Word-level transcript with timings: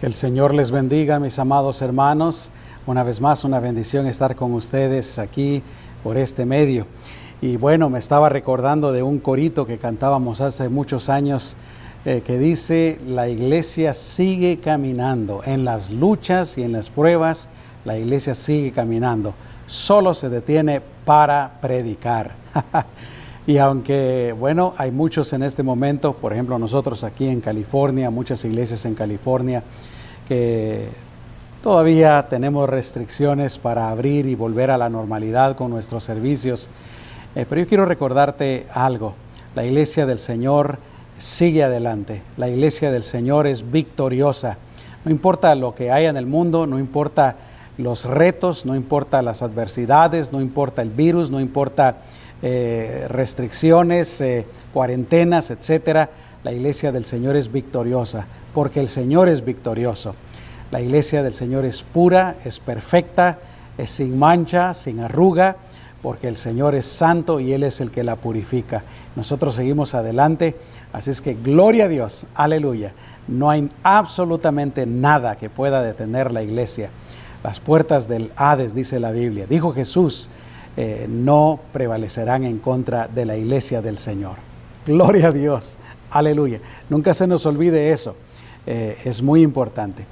Que 0.00 0.06
el 0.06 0.14
Señor 0.14 0.54
les 0.54 0.70
bendiga, 0.70 1.18
mis 1.18 1.40
amados 1.40 1.82
hermanos. 1.82 2.52
Una 2.86 3.02
vez 3.02 3.20
más, 3.20 3.42
una 3.42 3.58
bendición 3.58 4.06
estar 4.06 4.36
con 4.36 4.54
ustedes 4.54 5.18
aquí 5.18 5.60
por 6.04 6.16
este 6.16 6.46
medio. 6.46 6.86
Y 7.40 7.56
bueno, 7.56 7.90
me 7.90 7.98
estaba 7.98 8.28
recordando 8.28 8.92
de 8.92 9.02
un 9.02 9.18
corito 9.18 9.66
que 9.66 9.78
cantábamos 9.78 10.40
hace 10.40 10.68
muchos 10.68 11.08
años 11.08 11.56
eh, 12.04 12.22
que 12.24 12.38
dice, 12.38 13.00
la 13.08 13.28
iglesia 13.28 13.92
sigue 13.92 14.60
caminando. 14.60 15.40
En 15.44 15.64
las 15.64 15.90
luchas 15.90 16.58
y 16.58 16.62
en 16.62 16.70
las 16.70 16.90
pruebas, 16.90 17.48
la 17.84 17.98
iglesia 17.98 18.36
sigue 18.36 18.70
caminando. 18.70 19.34
Solo 19.66 20.14
se 20.14 20.28
detiene 20.28 20.80
para 21.04 21.58
predicar. 21.60 22.36
y 23.48 23.56
aunque, 23.56 24.34
bueno, 24.38 24.74
hay 24.76 24.90
muchos 24.90 25.32
en 25.32 25.42
este 25.42 25.62
momento, 25.62 26.12
por 26.12 26.34
ejemplo, 26.34 26.58
nosotros 26.58 27.02
aquí 27.02 27.26
en 27.28 27.40
California, 27.40 28.10
muchas 28.10 28.44
iglesias 28.44 28.84
en 28.84 28.94
California, 28.94 29.62
que 30.28 30.90
todavía 31.62 32.26
tenemos 32.28 32.68
restricciones 32.68 33.56
para 33.56 33.88
abrir 33.88 34.26
y 34.26 34.34
volver 34.34 34.70
a 34.70 34.76
la 34.76 34.90
normalidad 34.90 35.56
con 35.56 35.70
nuestros 35.70 36.04
servicios. 36.04 36.68
Eh, 37.34 37.46
pero 37.48 37.62
yo 37.62 37.66
quiero 37.66 37.86
recordarte 37.86 38.66
algo. 38.70 39.14
La 39.54 39.64
iglesia 39.64 40.04
del 40.04 40.18
Señor 40.18 40.78
sigue 41.16 41.64
adelante. 41.64 42.20
La 42.36 42.50
iglesia 42.50 42.92
del 42.92 43.02
Señor 43.02 43.46
es 43.46 43.70
victoriosa. 43.70 44.58
No 45.06 45.10
importa 45.10 45.54
lo 45.54 45.74
que 45.74 45.90
haya 45.90 46.10
en 46.10 46.18
el 46.18 46.26
mundo, 46.26 46.66
no 46.66 46.78
importa 46.78 47.36
los 47.78 48.04
retos, 48.04 48.66
no 48.66 48.76
importa 48.76 49.22
las 49.22 49.40
adversidades, 49.40 50.32
no 50.32 50.42
importa 50.42 50.82
el 50.82 50.90
virus, 50.90 51.30
no 51.30 51.40
importa 51.40 52.02
eh, 52.42 53.06
restricciones, 53.08 54.20
eh, 54.20 54.46
cuarentenas, 54.72 55.50
etcétera. 55.50 56.10
La 56.44 56.52
iglesia 56.52 56.92
del 56.92 57.04
Señor 57.04 57.36
es 57.36 57.50
victoriosa, 57.50 58.26
porque 58.54 58.80
el 58.80 58.88
Señor 58.88 59.28
es 59.28 59.44
victorioso. 59.44 60.14
La 60.70 60.80
iglesia 60.80 61.22
del 61.22 61.34
Señor 61.34 61.64
es 61.64 61.82
pura, 61.82 62.36
es 62.44 62.60
perfecta, 62.60 63.38
es 63.76 63.90
sin 63.90 64.18
mancha, 64.18 64.74
sin 64.74 65.00
arruga, 65.00 65.56
porque 66.02 66.28
el 66.28 66.36
Señor 66.36 66.74
es 66.74 66.86
santo 66.86 67.40
y 67.40 67.52
Él 67.52 67.64
es 67.64 67.80
el 67.80 67.90
que 67.90 68.04
la 68.04 68.16
purifica. 68.16 68.84
Nosotros 69.16 69.54
seguimos 69.54 69.94
adelante, 69.94 70.56
así 70.92 71.10
es 71.10 71.20
que 71.20 71.34
gloria 71.34 71.86
a 71.86 71.88
Dios, 71.88 72.26
aleluya. 72.34 72.92
No 73.26 73.50
hay 73.50 73.68
absolutamente 73.82 74.86
nada 74.86 75.36
que 75.36 75.50
pueda 75.50 75.82
detener 75.82 76.32
la 76.32 76.42
iglesia. 76.42 76.90
Las 77.42 77.60
puertas 77.60 78.08
del 78.08 78.32
Hades, 78.36 78.74
dice 78.74 79.00
la 79.00 79.10
Biblia. 79.10 79.46
Dijo 79.48 79.72
Jesús, 79.72 80.28
eh, 80.80 81.06
no 81.08 81.58
prevalecerán 81.72 82.44
en 82.44 82.58
contra 82.58 83.08
de 83.08 83.26
la 83.26 83.36
iglesia 83.36 83.82
del 83.82 83.98
Señor. 83.98 84.36
Gloria 84.86 85.26
a 85.26 85.32
Dios, 85.32 85.76
aleluya. 86.08 86.60
Nunca 86.88 87.14
se 87.14 87.26
nos 87.26 87.46
olvide 87.46 87.90
eso, 87.90 88.14
eh, 88.64 88.96
es 89.04 89.20
muy 89.20 89.42
importante. 89.42 90.06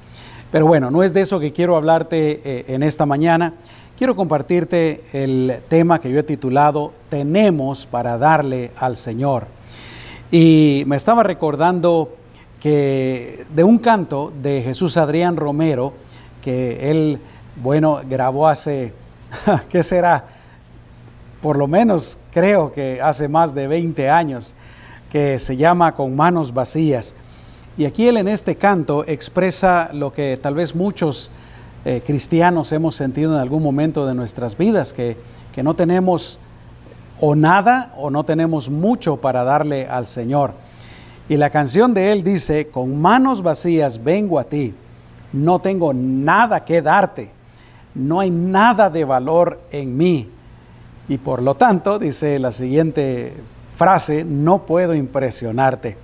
Pero 0.51 0.67
bueno, 0.67 0.91
no 0.91 1.05
es 1.05 1.15
de 1.15 1.21
eso 1.21 1.39
que 1.39 1.53
quiero 1.53 1.77
hablarte 1.77 2.41
eh, 2.45 2.65
en 2.67 2.83
esta 2.83 3.07
mañana. 3.07 3.55
Quiero 3.97 4.17
compartirte 4.17 5.03
el 5.13 5.63
tema 5.69 6.01
que 6.01 6.11
yo 6.11 6.19
he 6.19 6.25
titulado 6.25 6.93
Tenemos 7.11 7.87
para 7.87 8.19
darle 8.19 8.73
al 8.77 8.97
Señor. 8.97 9.47
Y 10.33 10.83
me 10.89 10.97
estaba 10.97 11.23
recordando 11.23 12.17
que 12.61 13.47
de 13.55 13.63
un 13.63 13.79
canto 13.79 14.33
de 14.43 14.63
Jesús 14.63 14.97
Adrián 14.97 15.37
Romero, 15.37 15.93
que 16.43 16.91
él, 16.91 17.21
bueno, 17.55 18.01
grabó 18.11 18.49
hace, 18.49 18.93
¿qué 19.71 19.85
será? 19.85 20.36
Por 21.47 21.59
lo 21.59 21.69
menos 21.69 22.19
creo 22.33 22.73
que 22.73 23.01
hace 23.01 23.29
más 23.29 23.55
de 23.55 23.69
20 23.69 24.11
años, 24.11 24.57
que 25.09 25.39
se 25.39 25.57
llama 25.57 25.95
Con 25.95 26.17
manos 26.17 26.53
vacías. 26.53 27.15
Y 27.79 27.85
aquí 27.85 28.09
él 28.09 28.17
en 28.17 28.27
este 28.27 28.57
canto 28.57 29.05
expresa 29.07 29.91
lo 29.93 30.13
que 30.13 30.37
tal 30.43 30.55
vez 30.55 30.75
muchos 30.75 31.31
eh, 31.85 32.03
cristianos 32.05 32.73
hemos 32.73 32.97
sentido 32.97 33.33
en 33.35 33.39
algún 33.39 33.63
momento 33.63 34.09
de 34.09 34.15
nuestras 34.17 34.59
vidas, 34.59 34.93
que, 34.93 35.17
que 35.55 35.63
no 35.63 35.75
tenemos 35.75 36.41
o 37.21 37.37
nada 37.37 37.95
o 37.97 38.11
no 38.11 38.25
tenemos 38.25 38.69
mucho 38.69 39.19
para 39.19 39.45
darle 39.45 39.87
al 39.87 40.09
Señor. 40.09 40.53
Y 41.29 41.37
la 41.37 41.51
canción 41.51 41.95
de 41.95 42.11
él 42.11 42.25
dice, 42.25 42.67
con 42.71 43.01
manos 43.01 43.41
vacías 43.41 44.03
vengo 44.03 44.41
a 44.41 44.45
ti 44.49 44.75
no 45.33 45.61
tengo 45.61 45.95
nada 45.95 46.65
que 46.65 46.83
darte, 46.83 47.31
no 47.95 48.19
hay 48.19 48.31
nada 48.33 48.91
de 48.91 49.05
valor 49.05 49.61
en 49.71 49.97
mí. 49.97 50.31
Y 51.09 51.19
por 51.19 51.43
lo 51.43 51.55
tanto, 51.55 51.99
dice 51.99 52.39
la 52.39 52.53
siguiente 52.53 53.35
frase, 53.77 54.25
no 54.25 54.67
puedo 54.67 54.95
impresionarte. 54.95 55.97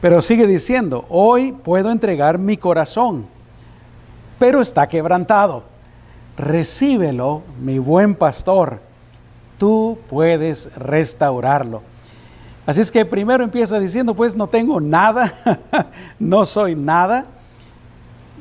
Pero 0.00 0.20
sigue 0.20 0.46
diciendo, 0.46 1.06
hoy 1.08 1.52
puedo 1.52 1.90
entregar 1.90 2.38
mi 2.38 2.56
corazón, 2.56 3.26
pero 4.38 4.60
está 4.60 4.86
quebrantado. 4.88 5.64
Recíbelo, 6.36 7.42
mi 7.60 7.78
buen 7.78 8.14
pastor, 8.14 8.80
tú 9.58 9.98
puedes 10.08 10.74
restaurarlo. 10.76 11.82
Así 12.66 12.80
es 12.80 12.92
que 12.92 13.04
primero 13.04 13.44
empieza 13.44 13.78
diciendo, 13.78 14.14
pues 14.14 14.36
no 14.36 14.48
tengo 14.48 14.80
nada, 14.80 15.32
no 16.18 16.44
soy 16.44 16.74
nada 16.74 17.26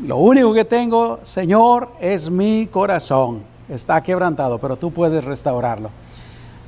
lo 0.03 0.17
único 0.17 0.51
que 0.53 0.65
tengo, 0.65 1.19
Señor, 1.21 1.91
es 1.99 2.29
mi 2.29 2.65
corazón. 2.65 3.43
Está 3.71 4.03
quebrantado, 4.03 4.59
pero 4.59 4.75
tú 4.75 4.91
puedes 4.91 5.23
restaurarlo. 5.23 5.89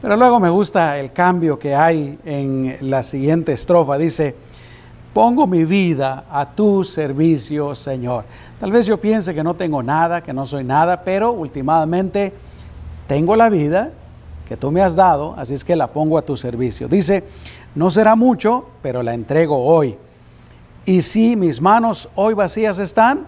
Pero 0.01 0.15
luego 0.15 0.39
me 0.39 0.49
gusta 0.49 0.97
el 0.99 1.11
cambio 1.11 1.59
que 1.59 1.75
hay 1.75 2.17
en 2.23 2.77
la 2.81 3.03
siguiente 3.03 3.51
estrofa. 3.51 3.97
Dice, 3.97 4.33
pongo 5.13 5.45
mi 5.45 5.65
vida 5.65 6.23
a 6.31 6.51
tu 6.51 6.81
servicio, 6.85 7.75
Señor. 7.75 8.23
Tal 8.57 8.71
vez 8.71 8.85
yo 8.85 9.01
piense 9.01 9.35
que 9.35 9.43
no 9.43 9.53
tengo 9.53 9.83
nada, 9.83 10.23
que 10.23 10.31
no 10.31 10.45
soy 10.45 10.63
nada, 10.63 11.03
pero 11.03 11.33
últimamente 11.33 12.31
tengo 13.05 13.35
la 13.35 13.49
vida 13.49 13.91
que 14.47 14.55
tú 14.55 14.71
me 14.71 14.81
has 14.81 14.95
dado, 14.95 15.35
así 15.37 15.53
es 15.53 15.65
que 15.65 15.75
la 15.75 15.87
pongo 15.87 16.17
a 16.17 16.21
tu 16.21 16.37
servicio. 16.37 16.87
Dice, 16.87 17.25
no 17.75 17.89
será 17.89 18.15
mucho, 18.15 18.69
pero 18.81 19.03
la 19.03 19.13
entrego 19.13 19.57
hoy. 19.57 19.97
Y 20.85 21.01
si 21.01 21.35
mis 21.35 21.61
manos 21.61 22.07
hoy 22.15 22.33
vacías 22.33 22.79
están, 22.79 23.27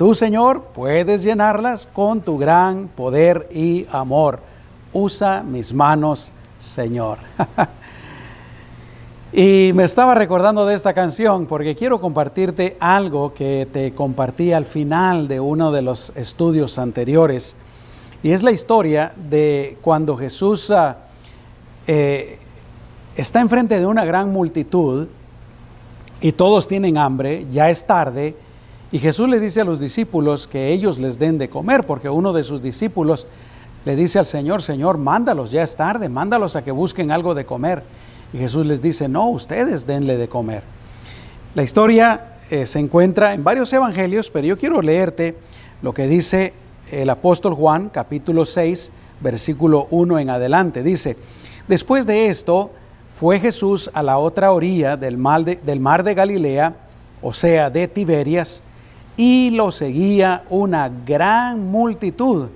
tú, 0.00 0.14
Señor, 0.14 0.62
puedes 0.72 1.22
llenarlas 1.22 1.86
con 1.86 2.22
tu 2.22 2.38
gran 2.38 2.88
poder 2.88 3.46
y 3.52 3.86
amor. 3.92 4.40
Usa 4.94 5.42
mis 5.42 5.74
manos, 5.74 6.32
Señor. 6.56 7.18
y 9.34 9.72
me 9.74 9.84
estaba 9.84 10.14
recordando 10.14 10.64
de 10.64 10.74
esta 10.74 10.94
canción 10.94 11.44
porque 11.44 11.76
quiero 11.76 12.00
compartirte 12.00 12.78
algo 12.80 13.34
que 13.34 13.68
te 13.70 13.92
compartí 13.92 14.54
al 14.54 14.64
final 14.64 15.28
de 15.28 15.38
uno 15.38 15.70
de 15.70 15.82
los 15.82 16.14
estudios 16.16 16.78
anteriores. 16.78 17.54
Y 18.22 18.30
es 18.30 18.42
la 18.42 18.52
historia 18.52 19.12
de 19.28 19.76
cuando 19.82 20.16
Jesús 20.16 20.70
ah, 20.70 20.96
eh, 21.86 22.38
está 23.16 23.42
enfrente 23.42 23.78
de 23.78 23.84
una 23.84 24.06
gran 24.06 24.32
multitud 24.32 25.08
y 26.22 26.32
todos 26.32 26.66
tienen 26.66 26.96
hambre, 26.96 27.44
ya 27.50 27.68
es 27.68 27.86
tarde, 27.86 28.34
y 28.92 28.98
Jesús 28.98 29.28
le 29.28 29.38
dice 29.38 29.60
a 29.60 29.64
los 29.64 29.78
discípulos 29.78 30.48
que 30.48 30.72
ellos 30.72 30.98
les 30.98 31.18
den 31.18 31.38
de 31.38 31.48
comer, 31.48 31.86
porque 31.86 32.08
uno 32.08 32.32
de 32.32 32.42
sus 32.42 32.60
discípulos 32.60 33.28
le 33.84 33.94
dice 33.94 34.18
al 34.18 34.26
Señor, 34.26 34.62
Señor, 34.62 34.98
mándalos, 34.98 35.52
ya 35.52 35.62
es 35.62 35.76
tarde, 35.76 36.08
mándalos 36.08 36.56
a 36.56 36.62
que 36.62 36.72
busquen 36.72 37.10
algo 37.10 37.34
de 37.34 37.46
comer. 37.46 37.82
Y 38.32 38.38
Jesús 38.38 38.66
les 38.66 38.82
dice, 38.82 39.08
no, 39.08 39.28
ustedes 39.28 39.86
denle 39.86 40.16
de 40.16 40.28
comer. 40.28 40.62
La 41.54 41.62
historia 41.62 42.36
eh, 42.50 42.66
se 42.66 42.80
encuentra 42.80 43.32
en 43.32 43.44
varios 43.44 43.72
evangelios, 43.72 44.30
pero 44.30 44.46
yo 44.46 44.58
quiero 44.58 44.82
leerte 44.82 45.36
lo 45.82 45.94
que 45.94 46.06
dice 46.08 46.52
el 46.90 47.10
apóstol 47.10 47.54
Juan, 47.54 47.90
capítulo 47.90 48.44
6, 48.44 48.90
versículo 49.20 49.86
1 49.90 50.18
en 50.18 50.30
adelante. 50.30 50.82
Dice, 50.82 51.16
después 51.68 52.06
de 52.06 52.28
esto, 52.28 52.72
fue 53.08 53.38
Jesús 53.38 53.90
a 53.94 54.02
la 54.02 54.18
otra 54.18 54.52
orilla 54.52 54.96
del 54.96 55.16
mar, 55.16 55.44
de, 55.44 55.56
del 55.56 55.78
mar 55.78 56.02
de 56.02 56.14
Galilea, 56.14 56.74
o 57.22 57.32
sea, 57.32 57.70
de 57.70 57.86
Tiberias, 57.86 58.62
y 59.16 59.50
lo 59.50 59.70
seguía 59.70 60.44
una 60.50 60.88
gran 60.88 61.70
multitud, 61.70 62.48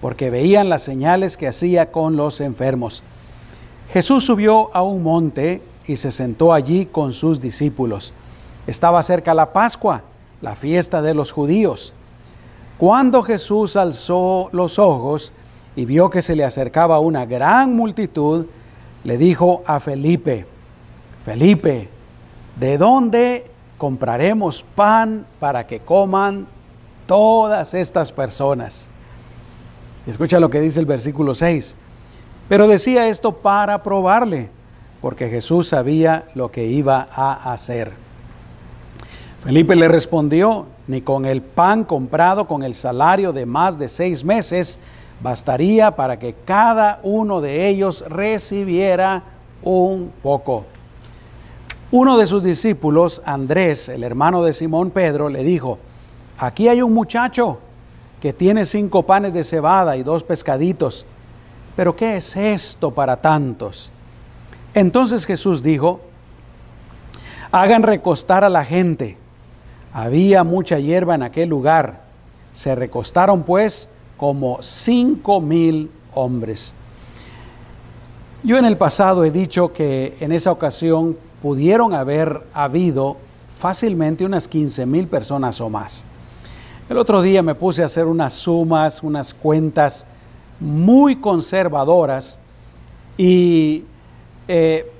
porque 0.00 0.30
veían 0.30 0.68
las 0.68 0.82
señales 0.82 1.36
que 1.36 1.48
hacía 1.48 1.90
con 1.90 2.16
los 2.16 2.40
enfermos. 2.40 3.02
Jesús 3.90 4.24
subió 4.24 4.74
a 4.74 4.82
un 4.82 5.02
monte 5.02 5.62
y 5.86 5.96
se 5.96 6.10
sentó 6.10 6.52
allí 6.52 6.86
con 6.86 7.12
sus 7.12 7.40
discípulos. 7.40 8.12
Estaba 8.66 9.02
cerca 9.02 9.34
la 9.34 9.52
Pascua, 9.52 10.02
la 10.40 10.56
fiesta 10.56 11.02
de 11.02 11.14
los 11.14 11.32
judíos. 11.32 11.94
Cuando 12.78 13.22
Jesús 13.22 13.76
alzó 13.76 14.48
los 14.52 14.78
ojos 14.78 15.32
y 15.76 15.84
vio 15.84 16.10
que 16.10 16.22
se 16.22 16.36
le 16.36 16.44
acercaba 16.44 17.00
una 17.00 17.24
gran 17.24 17.74
multitud, 17.74 18.46
le 19.04 19.18
dijo 19.18 19.62
a 19.66 19.80
Felipe, 19.80 20.46
Felipe, 21.24 21.88
¿de 22.58 22.76
dónde 22.76 23.44
compraremos 23.78 24.64
pan 24.74 25.26
para 25.38 25.66
que 25.66 25.80
coman 25.80 26.46
todas 27.06 27.74
estas 27.74 28.12
personas? 28.12 28.88
Escucha 30.06 30.40
lo 30.40 30.50
que 30.50 30.60
dice 30.60 30.80
el 30.80 30.86
versículo 30.86 31.34
6. 31.34 31.76
Pero 32.48 32.68
decía 32.68 33.08
esto 33.08 33.32
para 33.32 33.82
probarle, 33.82 34.50
porque 35.00 35.28
Jesús 35.28 35.68
sabía 35.68 36.24
lo 36.34 36.50
que 36.50 36.66
iba 36.66 37.08
a 37.10 37.52
hacer. 37.52 37.92
Felipe 39.40 39.74
le 39.74 39.88
respondió, 39.88 40.66
ni 40.86 41.00
con 41.00 41.24
el 41.24 41.42
pan 41.42 41.84
comprado 41.84 42.46
con 42.46 42.62
el 42.62 42.74
salario 42.74 43.32
de 43.32 43.46
más 43.46 43.78
de 43.78 43.88
seis 43.88 44.24
meses 44.24 44.78
bastaría 45.20 45.96
para 45.96 46.18
que 46.18 46.34
cada 46.44 47.00
uno 47.02 47.40
de 47.40 47.68
ellos 47.68 48.04
recibiera 48.08 49.24
un 49.62 50.12
poco. 50.22 50.64
Uno 51.92 52.18
de 52.18 52.26
sus 52.26 52.42
discípulos, 52.42 53.22
Andrés, 53.24 53.88
el 53.88 54.02
hermano 54.02 54.42
de 54.42 54.52
Simón 54.52 54.90
Pedro, 54.90 55.28
le 55.28 55.44
dijo, 55.44 55.78
aquí 56.36 56.66
hay 56.68 56.82
un 56.82 56.92
muchacho 56.92 57.60
que 58.20 58.32
tiene 58.32 58.64
cinco 58.64 59.04
panes 59.04 59.32
de 59.32 59.44
cebada 59.44 59.96
y 59.96 60.02
dos 60.02 60.24
pescaditos, 60.24 61.06
pero 61.76 61.94
¿qué 61.94 62.16
es 62.16 62.36
esto 62.36 62.90
para 62.90 63.16
tantos? 63.18 63.92
Entonces 64.74 65.26
Jesús 65.26 65.62
dijo, 65.62 66.00
hagan 67.52 67.84
recostar 67.84 68.42
a 68.42 68.48
la 68.48 68.64
gente. 68.64 69.16
Había 69.92 70.42
mucha 70.42 70.80
hierba 70.80 71.14
en 71.14 71.22
aquel 71.22 71.48
lugar. 71.48 72.02
Se 72.52 72.74
recostaron 72.74 73.44
pues 73.44 73.88
como 74.16 74.58
cinco 74.60 75.40
mil 75.40 75.90
hombres. 76.14 76.74
Yo 78.42 78.58
en 78.58 78.64
el 78.64 78.76
pasado 78.76 79.24
he 79.24 79.30
dicho 79.30 79.72
que 79.72 80.16
en 80.20 80.32
esa 80.32 80.50
ocasión 80.50 81.16
pudieron 81.46 81.94
haber 81.94 82.44
habido 82.52 83.18
fácilmente 83.54 84.24
unas 84.24 84.48
15 84.48 84.84
mil 84.84 85.06
personas 85.06 85.60
o 85.60 85.70
más. 85.70 86.04
El 86.88 86.98
otro 86.98 87.22
día 87.22 87.40
me 87.40 87.54
puse 87.54 87.84
a 87.84 87.86
hacer 87.86 88.06
unas 88.06 88.32
sumas, 88.32 89.00
unas 89.04 89.32
cuentas 89.32 90.06
muy 90.58 91.14
conservadoras 91.14 92.40
y 93.16 93.84
eh, 94.48 94.90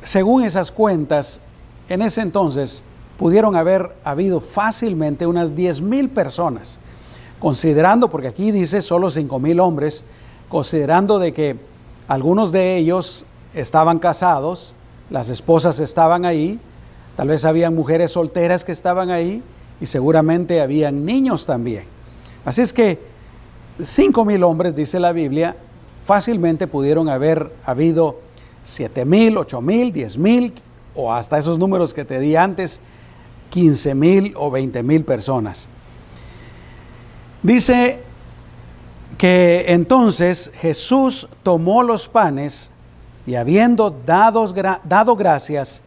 según 0.00 0.44
esas 0.44 0.70
cuentas, 0.70 1.40
en 1.88 2.02
ese 2.02 2.20
entonces 2.20 2.84
pudieron 3.16 3.56
haber 3.56 3.96
habido 4.04 4.40
fácilmente 4.40 5.26
unas 5.26 5.56
10 5.56 5.82
mil 5.82 6.10
personas, 6.10 6.78
considerando, 7.40 8.08
porque 8.08 8.28
aquí 8.28 8.52
dice 8.52 8.82
solo 8.82 9.10
5 9.10 9.40
mil 9.40 9.58
hombres, 9.58 10.04
considerando 10.48 11.18
de 11.18 11.32
que 11.32 11.56
algunos 12.06 12.52
de 12.52 12.76
ellos 12.76 13.26
estaban 13.52 13.98
casados, 13.98 14.76
las 15.10 15.28
esposas 15.28 15.80
estaban 15.80 16.24
ahí, 16.24 16.58
tal 17.16 17.28
vez 17.28 17.44
habían 17.44 17.74
mujeres 17.74 18.12
solteras 18.12 18.64
que 18.64 18.72
estaban 18.72 19.10
ahí 19.10 19.42
y 19.80 19.86
seguramente 19.86 20.60
habían 20.60 21.04
niños 21.04 21.46
también. 21.46 21.84
Así 22.44 22.62
es 22.62 22.72
que 22.72 22.98
5 23.82 24.24
mil 24.24 24.42
hombres, 24.44 24.74
dice 24.74 24.98
la 25.00 25.12
Biblia, 25.12 25.56
fácilmente 26.04 26.66
pudieron 26.66 27.08
haber 27.08 27.52
habido 27.64 28.20
7 28.64 29.04
mil, 29.04 29.36
8 29.36 29.60
mil, 29.60 29.92
10 29.92 30.18
mil 30.18 30.54
o 30.94 31.12
hasta 31.12 31.38
esos 31.38 31.58
números 31.58 31.94
que 31.94 32.04
te 32.04 32.18
di 32.18 32.34
antes, 32.36 32.80
15 33.50 33.94
mil 33.94 34.34
o 34.36 34.50
20 34.50 34.82
mil 34.82 35.04
personas. 35.04 35.68
Dice 37.42 38.02
que 39.16 39.66
entonces 39.68 40.50
Jesús 40.56 41.28
tomó 41.42 41.82
los 41.82 42.08
panes 42.08 42.70
y 43.28 43.36
habiendo 43.36 43.94
dado 44.06 45.16
gracias, 45.16 45.82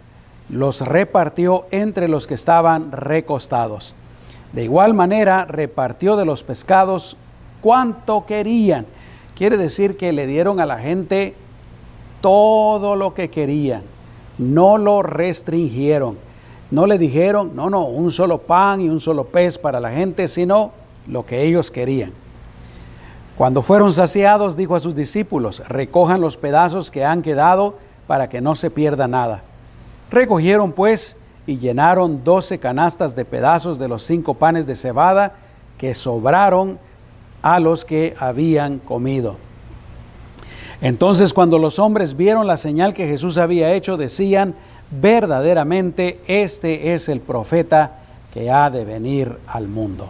los 0.47 0.81
repartió 0.81 1.65
entre 1.71 2.07
los 2.07 2.27
que 2.27 2.35
estaban 2.35 2.91
recostados. 2.91 3.95
De 4.53 4.63
igual 4.63 4.93
manera 4.93 5.45
repartió 5.45 6.15
de 6.17 6.25
los 6.25 6.43
pescados 6.43 7.17
cuanto 7.59 8.27
querían. 8.27 8.85
Quiere 9.33 9.57
decir 9.57 9.97
que 9.97 10.13
le 10.13 10.27
dieron 10.27 10.59
a 10.59 10.67
la 10.67 10.77
gente 10.77 11.33
todo 12.21 12.95
lo 12.95 13.15
que 13.15 13.31
querían. 13.31 13.81
No 14.37 14.77
lo 14.77 15.01
restringieron. 15.01 16.19
No 16.69 16.85
le 16.85 16.99
dijeron, 16.99 17.55
no, 17.55 17.71
no, 17.71 17.85
un 17.85 18.11
solo 18.11 18.37
pan 18.37 18.81
y 18.81 18.87
un 18.89 18.99
solo 18.99 19.25
pez 19.25 19.57
para 19.57 19.79
la 19.79 19.89
gente, 19.89 20.27
sino 20.27 20.73
lo 21.07 21.25
que 21.25 21.41
ellos 21.41 21.71
querían. 21.71 22.13
Cuando 23.37 23.61
fueron 23.61 23.93
saciados, 23.93 24.55
dijo 24.55 24.75
a 24.75 24.79
sus 24.79 24.93
discípulos, 24.93 25.63
recojan 25.67 26.21
los 26.21 26.37
pedazos 26.37 26.91
que 26.91 27.05
han 27.05 27.21
quedado 27.21 27.77
para 28.07 28.29
que 28.29 28.41
no 28.41 28.55
se 28.55 28.69
pierda 28.69 29.07
nada. 29.07 29.43
Recogieron 30.11 30.73
pues 30.73 31.15
y 31.47 31.57
llenaron 31.57 32.23
doce 32.23 32.59
canastas 32.59 33.15
de 33.15 33.25
pedazos 33.25 33.79
de 33.79 33.87
los 33.87 34.03
cinco 34.03 34.35
panes 34.35 34.67
de 34.67 34.75
cebada 34.75 35.33
que 35.77 35.93
sobraron 35.93 36.77
a 37.41 37.59
los 37.59 37.85
que 37.85 38.13
habían 38.19 38.79
comido. 38.79 39.37
Entonces 40.81 41.33
cuando 41.33 41.57
los 41.57 41.79
hombres 41.79 42.17
vieron 42.17 42.47
la 42.47 42.57
señal 42.57 42.93
que 42.93 43.07
Jesús 43.07 43.37
había 43.37 43.73
hecho, 43.73 43.97
decían, 43.97 44.55
verdaderamente 44.89 46.19
este 46.27 46.93
es 46.93 47.07
el 47.07 47.21
profeta 47.21 47.99
que 48.33 48.51
ha 48.51 48.69
de 48.69 48.85
venir 48.85 49.37
al 49.47 49.67
mundo. 49.67 50.09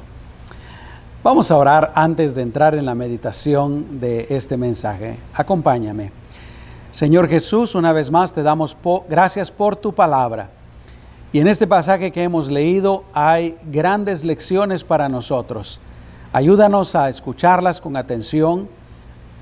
Vamos 1.23 1.51
a 1.51 1.57
orar 1.57 1.91
antes 1.93 2.33
de 2.33 2.41
entrar 2.41 2.73
en 2.73 2.87
la 2.87 2.95
meditación 2.95 3.99
de 3.99 4.25
este 4.31 4.57
mensaje. 4.57 5.17
Acompáñame. 5.35 6.11
Señor 6.89 7.29
Jesús, 7.29 7.75
una 7.75 7.93
vez 7.93 8.09
más 8.09 8.33
te 8.33 8.41
damos 8.41 8.75
gracias 9.07 9.51
por 9.51 9.75
tu 9.75 9.93
palabra. 9.93 10.49
Y 11.31 11.39
en 11.39 11.47
este 11.47 11.67
pasaje 11.67 12.11
que 12.11 12.23
hemos 12.23 12.49
leído 12.49 13.03
hay 13.13 13.55
grandes 13.65 14.23
lecciones 14.23 14.83
para 14.83 15.09
nosotros. 15.09 15.79
Ayúdanos 16.33 16.95
a 16.95 17.07
escucharlas 17.07 17.81
con 17.81 17.97
atención 17.97 18.67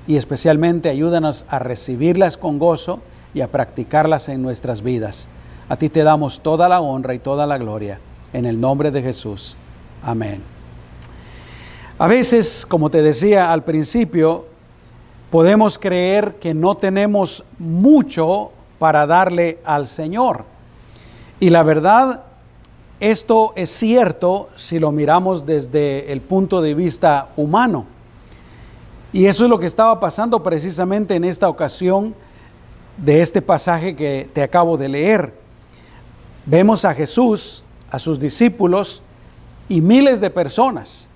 y 0.06 0.16
especialmente 0.16 0.90
ayúdanos 0.90 1.46
a 1.48 1.60
recibirlas 1.60 2.36
con 2.36 2.58
gozo 2.58 3.00
y 3.32 3.40
a 3.40 3.50
practicarlas 3.50 4.28
en 4.28 4.42
nuestras 4.42 4.82
vidas. 4.82 5.28
A 5.70 5.76
ti 5.76 5.88
te 5.88 6.02
damos 6.02 6.40
toda 6.40 6.68
la 6.68 6.82
honra 6.82 7.14
y 7.14 7.20
toda 7.20 7.46
la 7.46 7.56
gloria. 7.56 8.00
En 8.34 8.44
el 8.44 8.60
nombre 8.60 8.90
de 8.90 9.00
Jesús. 9.00 9.56
Amén. 10.02 10.59
A 12.00 12.06
veces, 12.06 12.64
como 12.64 12.88
te 12.88 13.02
decía 13.02 13.52
al 13.52 13.62
principio, 13.62 14.46
podemos 15.30 15.78
creer 15.78 16.36
que 16.36 16.54
no 16.54 16.74
tenemos 16.74 17.44
mucho 17.58 18.52
para 18.78 19.06
darle 19.06 19.58
al 19.66 19.86
Señor. 19.86 20.46
Y 21.40 21.50
la 21.50 21.62
verdad, 21.62 22.24
esto 23.00 23.52
es 23.54 23.68
cierto 23.68 24.48
si 24.56 24.78
lo 24.78 24.92
miramos 24.92 25.44
desde 25.44 26.10
el 26.10 26.22
punto 26.22 26.62
de 26.62 26.72
vista 26.72 27.28
humano. 27.36 27.84
Y 29.12 29.26
eso 29.26 29.44
es 29.44 29.50
lo 29.50 29.58
que 29.58 29.66
estaba 29.66 30.00
pasando 30.00 30.42
precisamente 30.42 31.16
en 31.16 31.24
esta 31.24 31.50
ocasión 31.50 32.14
de 32.96 33.20
este 33.20 33.42
pasaje 33.42 33.94
que 33.94 34.26
te 34.32 34.42
acabo 34.42 34.78
de 34.78 34.88
leer. 34.88 35.34
Vemos 36.46 36.86
a 36.86 36.94
Jesús, 36.94 37.62
a 37.90 37.98
sus 37.98 38.18
discípulos 38.18 39.02
y 39.68 39.82
miles 39.82 40.22
de 40.22 40.30
personas. 40.30 41.09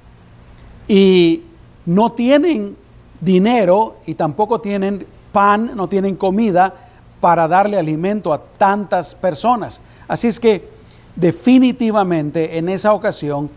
Y 0.89 1.43
no 1.87 2.13
tienen 2.13 2.77
dinero 3.21 3.97
y 4.07 4.15
tampoco 4.15 4.61
tienen 4.61 5.07
pan, 5.33 5.73
no 5.75 5.89
tienen 5.89 6.17
comida 6.17 6.75
para 7.21 7.49
darle 7.49 7.79
alimento 7.79 8.33
a 8.33 8.43
tantas 8.59 9.15
personas. 9.15 9.81
Así 10.07 10.29
es 10.29 10.39
que 10.39 10.69
definitivamente 11.17 12.59
en 12.59 12.69
esa 12.69 12.93
ocasión 12.93 13.51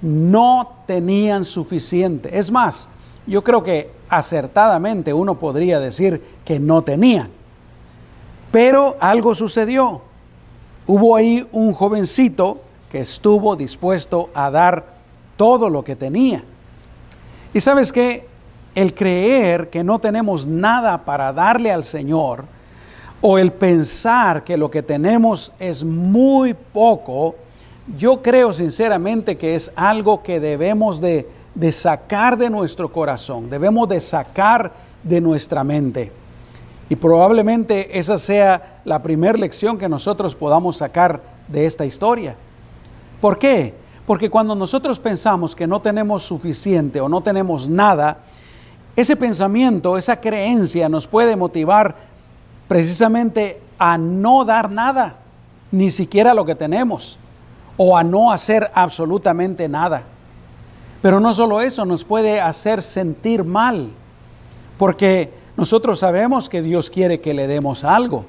no 0.00 0.76
tenían 0.86 1.44
suficiente. 1.44 2.38
Es 2.38 2.50
más, 2.50 2.88
yo 3.26 3.42
creo 3.42 3.62
que 3.62 3.90
acertadamente 4.08 5.12
uno 5.12 5.38
podría 5.38 5.80
decir 5.80 6.22
que 6.44 6.60
no 6.60 6.82
tenían. 6.82 7.28
Pero 8.50 8.96
algo 9.00 9.34
sucedió. 9.34 10.02
Hubo 10.86 11.16
ahí 11.16 11.46
un 11.52 11.72
jovencito 11.72 12.60
que 12.90 13.00
estuvo 13.00 13.56
dispuesto 13.56 14.30
a 14.32 14.50
dar 14.50 14.94
todo 15.36 15.68
lo 15.68 15.84
que 15.84 15.96
tenía. 15.96 16.44
Y 17.54 17.60
sabes 17.60 17.92
que 17.92 18.26
el 18.74 18.94
creer 18.94 19.70
que 19.70 19.82
no 19.82 19.98
tenemos 19.98 20.46
nada 20.46 21.04
para 21.04 21.32
darle 21.32 21.72
al 21.72 21.84
Señor, 21.84 22.44
o 23.20 23.38
el 23.38 23.52
pensar 23.52 24.44
que 24.44 24.56
lo 24.56 24.70
que 24.70 24.82
tenemos 24.82 25.52
es 25.58 25.82
muy 25.82 26.54
poco, 26.54 27.34
yo 27.96 28.22
creo 28.22 28.52
sinceramente 28.52 29.36
que 29.36 29.54
es 29.54 29.72
algo 29.74 30.22
que 30.22 30.40
debemos 30.40 31.00
de, 31.00 31.26
sacar 31.72 32.36
de 32.36 32.50
nuestro 32.50 32.92
corazón, 32.92 33.50
debemos 33.50 33.88
de 33.88 34.00
sacar 34.00 34.72
de 35.02 35.20
nuestra 35.20 35.64
mente. 35.64 36.12
Y 36.90 36.96
probablemente 36.96 37.98
esa 37.98 38.18
sea 38.18 38.80
la 38.84 39.02
primera 39.02 39.36
lección 39.36 39.76
que 39.76 39.88
nosotros 39.88 40.34
podamos 40.34 40.76
sacar 40.76 41.20
de 41.48 41.66
esta 41.66 41.84
historia. 41.84 42.36
¿Por 43.20 43.38
qué? 43.38 43.74
Porque 44.08 44.30
cuando 44.30 44.54
nosotros 44.54 44.98
pensamos 44.98 45.54
que 45.54 45.66
no 45.66 45.82
tenemos 45.82 46.22
suficiente 46.22 46.98
o 46.98 47.10
no 47.10 47.20
tenemos 47.20 47.68
nada, 47.68 48.20
ese 48.96 49.16
pensamiento, 49.16 49.98
esa 49.98 50.18
creencia 50.18 50.88
nos 50.88 51.06
puede 51.06 51.36
motivar 51.36 51.94
precisamente 52.68 53.60
a 53.78 53.98
no 53.98 54.46
dar 54.46 54.70
nada, 54.70 55.16
ni 55.70 55.90
siquiera 55.90 56.32
lo 56.32 56.46
que 56.46 56.54
tenemos, 56.54 57.18
o 57.76 57.98
a 57.98 58.02
no 58.02 58.32
hacer 58.32 58.70
absolutamente 58.72 59.68
nada. 59.68 60.04
Pero 61.02 61.20
no 61.20 61.34
solo 61.34 61.60
eso, 61.60 61.84
nos 61.84 62.02
puede 62.02 62.40
hacer 62.40 62.80
sentir 62.80 63.44
mal, 63.44 63.90
porque 64.78 65.34
nosotros 65.54 65.98
sabemos 65.98 66.48
que 66.48 66.62
Dios 66.62 66.88
quiere 66.88 67.20
que 67.20 67.34
le 67.34 67.46
demos 67.46 67.84
algo. 67.84 68.24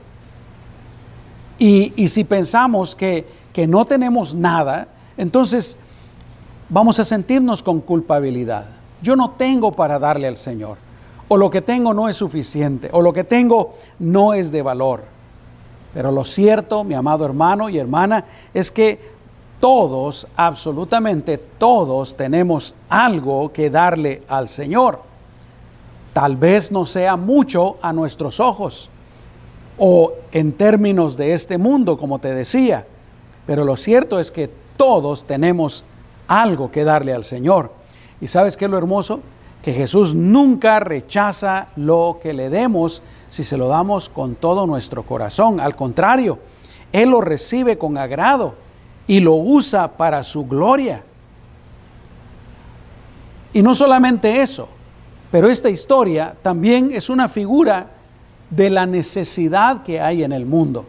Y, 1.57 2.05
si 2.09 2.25
pensamos 2.25 2.98
que, 2.98 3.25
que 3.53 3.65
no 3.65 3.86
tenemos 3.86 4.36
nada, 4.36 4.89
entonces 5.20 5.78
vamos 6.70 6.98
a 6.98 7.04
sentirnos 7.04 7.62
con 7.62 7.82
culpabilidad. 7.82 8.68
Yo 9.02 9.18
no 9.18 9.32
tengo 9.32 9.74
para 9.74 10.00
darle 10.00 10.28
al 10.28 10.38
Señor, 10.38 10.78
o 11.28 11.36
lo 11.36 11.50
que 11.50 11.62
tengo 11.62 11.94
no 11.94 12.08
es 12.08 12.16
suficiente, 12.16 12.90
o 12.94 13.02
lo 13.02 13.12
que 13.12 13.26
tengo 13.26 13.76
no 14.00 14.34
es 14.34 14.50
de 14.50 14.62
valor. 14.62 15.04
Pero 15.94 16.12
lo 16.14 16.24
cierto, 16.24 16.86
mi 16.86 16.94
amado 16.94 17.26
hermano 17.26 17.68
y 17.68 17.78
hermana, 17.78 18.24
es 18.54 18.72
que 18.72 18.98
todos, 19.60 20.26
absolutamente 20.38 21.38
todos, 21.38 22.16
tenemos 22.16 22.74
algo 22.88 23.52
que 23.52 23.70
darle 23.70 24.24
al 24.30 24.48
Señor. 24.48 25.02
Tal 26.14 26.38
vez 26.38 26.72
no 26.72 26.86
sea 26.86 27.18
mucho 27.18 27.76
a 27.82 27.92
nuestros 27.92 28.40
ojos 28.40 28.90
o 29.78 30.14
en 30.32 30.54
términos 30.54 31.18
de 31.18 31.34
este 31.34 31.58
mundo, 31.58 31.98
como 31.98 32.20
te 32.20 32.34
decía, 32.34 32.88
pero 33.46 33.66
lo 33.66 33.76
cierto 33.76 34.22
es 34.22 34.32
que 34.32 34.69
todos 34.79 35.25
tenemos 35.25 35.83
algo 36.29 36.71
que 36.71 36.86
darle 36.86 37.13
al 37.13 37.25
Señor. 37.25 37.74
¿Y 38.21 38.27
sabes 38.27 38.55
qué 38.55 38.63
es 38.63 38.71
lo 38.71 38.77
hermoso? 38.77 39.19
Que 39.62 39.74
Jesús 39.74 40.15
nunca 40.15 40.79
rechaza 40.79 41.67
lo 41.75 42.19
que 42.24 42.33
le 42.33 42.50
demos 42.50 43.01
si 43.27 43.43
se 43.43 43.57
lo 43.57 43.67
damos 43.67 44.07
con 44.07 44.36
todo 44.36 44.65
nuestro 44.67 45.03
corazón. 45.03 45.59
Al 45.59 45.75
contrario, 45.75 46.39
Él 46.93 47.09
lo 47.09 47.19
recibe 47.19 47.77
con 47.77 47.98
agrado 47.98 48.55
y 49.05 49.19
lo 49.19 49.33
usa 49.33 49.98
para 49.98 50.24
su 50.24 50.48
gloria. 50.48 51.03
Y 53.51 53.62
no 53.62 53.75
solamente 53.75 54.41
eso, 54.41 54.69
pero 55.29 55.50
esta 55.50 55.69
historia 55.69 56.38
también 56.41 56.91
es 56.93 57.09
una 57.09 57.27
figura 57.27 57.88
de 58.50 58.69
la 58.69 58.86
necesidad 58.86 59.83
que 59.83 60.00
hay 60.00 60.24
en 60.24 60.31
el 60.31 60.45
mundo. 60.45 60.86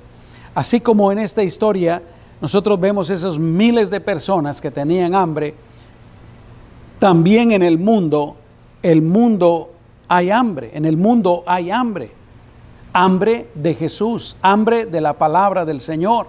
Así 0.54 0.80
como 0.80 1.10
en 1.10 1.18
esta 1.18 1.42
historia 1.42 2.00
nosotros 2.40 2.80
vemos 2.80 3.10
esos 3.10 3.38
miles 3.38 3.90
de 3.90 4.00
personas 4.00 4.60
que 4.60 4.70
tenían 4.70 5.14
hambre, 5.14 5.54
también 6.98 7.52
en 7.52 7.62
el 7.62 7.78
mundo, 7.78 8.36
el 8.82 9.02
mundo 9.02 9.72
hay 10.08 10.30
hambre, 10.30 10.70
en 10.74 10.84
el 10.84 10.96
mundo 10.96 11.44
hay 11.46 11.70
hambre. 11.70 12.10
Hambre 12.92 13.48
de 13.54 13.74
Jesús, 13.74 14.36
hambre 14.42 14.86
de 14.86 15.00
la 15.00 15.12
palabra 15.12 15.64
del 15.64 15.80
Señor. 15.80 16.26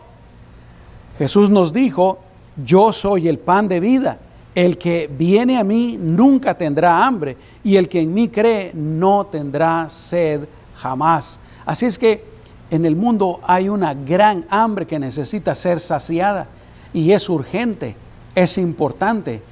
Jesús 1.18 1.50
nos 1.50 1.74
dijo, 1.74 2.20
yo 2.64 2.92
soy 2.94 3.28
el 3.28 3.40
pan 3.40 3.68
de 3.68 3.80
vida. 3.80 4.20
El 4.54 4.78
que 4.78 5.10
viene 5.12 5.58
a 5.58 5.64
mí 5.64 5.98
nunca 6.00 6.58
tendrá 6.58 7.06
hambre 7.06 7.38
y 7.64 7.78
el 7.78 7.88
que 7.88 8.02
en 8.02 8.14
mí 8.14 8.28
cree 8.28 8.72
no 8.74 9.26
tendrá 9.26 9.90
sed 9.90 10.42
jamás. 10.76 11.40
Así 11.66 11.86
es 11.86 11.98
que 11.98 12.24
en 12.72 12.86
el 12.86 12.96
mundo 12.96 13.42
hay 13.44 13.70
una 13.70 13.94
gran 13.94 14.46
hambre 14.50 14.88
que 14.88 14.98
necesita 14.98 15.54
ser 15.54 15.80
saciada 15.80 16.48
y 16.94 17.12
es 17.12 17.30
urgente, 17.30 17.96
es 18.34 18.58
importante, 18.58 19.44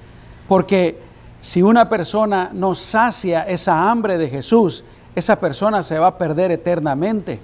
porque 0.47 0.97
si 1.41 1.61
una 1.61 1.89
persona 1.89 2.49
no 2.53 2.75
sacia 2.75 3.43
esa 3.43 3.91
hambre 3.91 4.17
de 4.17 4.29
Jesús, 4.29 4.85
esa 5.15 5.37
persona 5.37 5.83
se 5.83 5.99
va 5.99 6.07
a 6.07 6.17
perder 6.17 6.51
eternamente. 6.51 7.39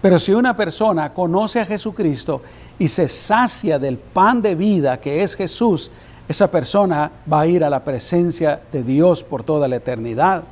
Pero 0.00 0.18
si 0.18 0.32
una 0.32 0.56
persona 0.56 1.12
conoce 1.12 1.60
a 1.60 1.66
Jesucristo 1.66 2.40
y 2.78 2.88
se 2.88 3.08
sacia 3.08 3.78
del 3.78 3.98
pan 3.98 4.40
de 4.40 4.54
vida 4.54 5.00
que 5.00 5.22
es 5.22 5.34
Jesús, 5.34 5.90
esa 6.28 6.50
persona 6.50 7.10
va 7.30 7.40
a 7.40 7.46
ir 7.46 7.64
a 7.64 7.70
la 7.70 7.82
presencia 7.82 8.60
de 8.72 8.84
Dios 8.84 9.24
por 9.24 9.42
toda 9.42 9.66
la 9.66 9.76
eternidad. 9.76 10.44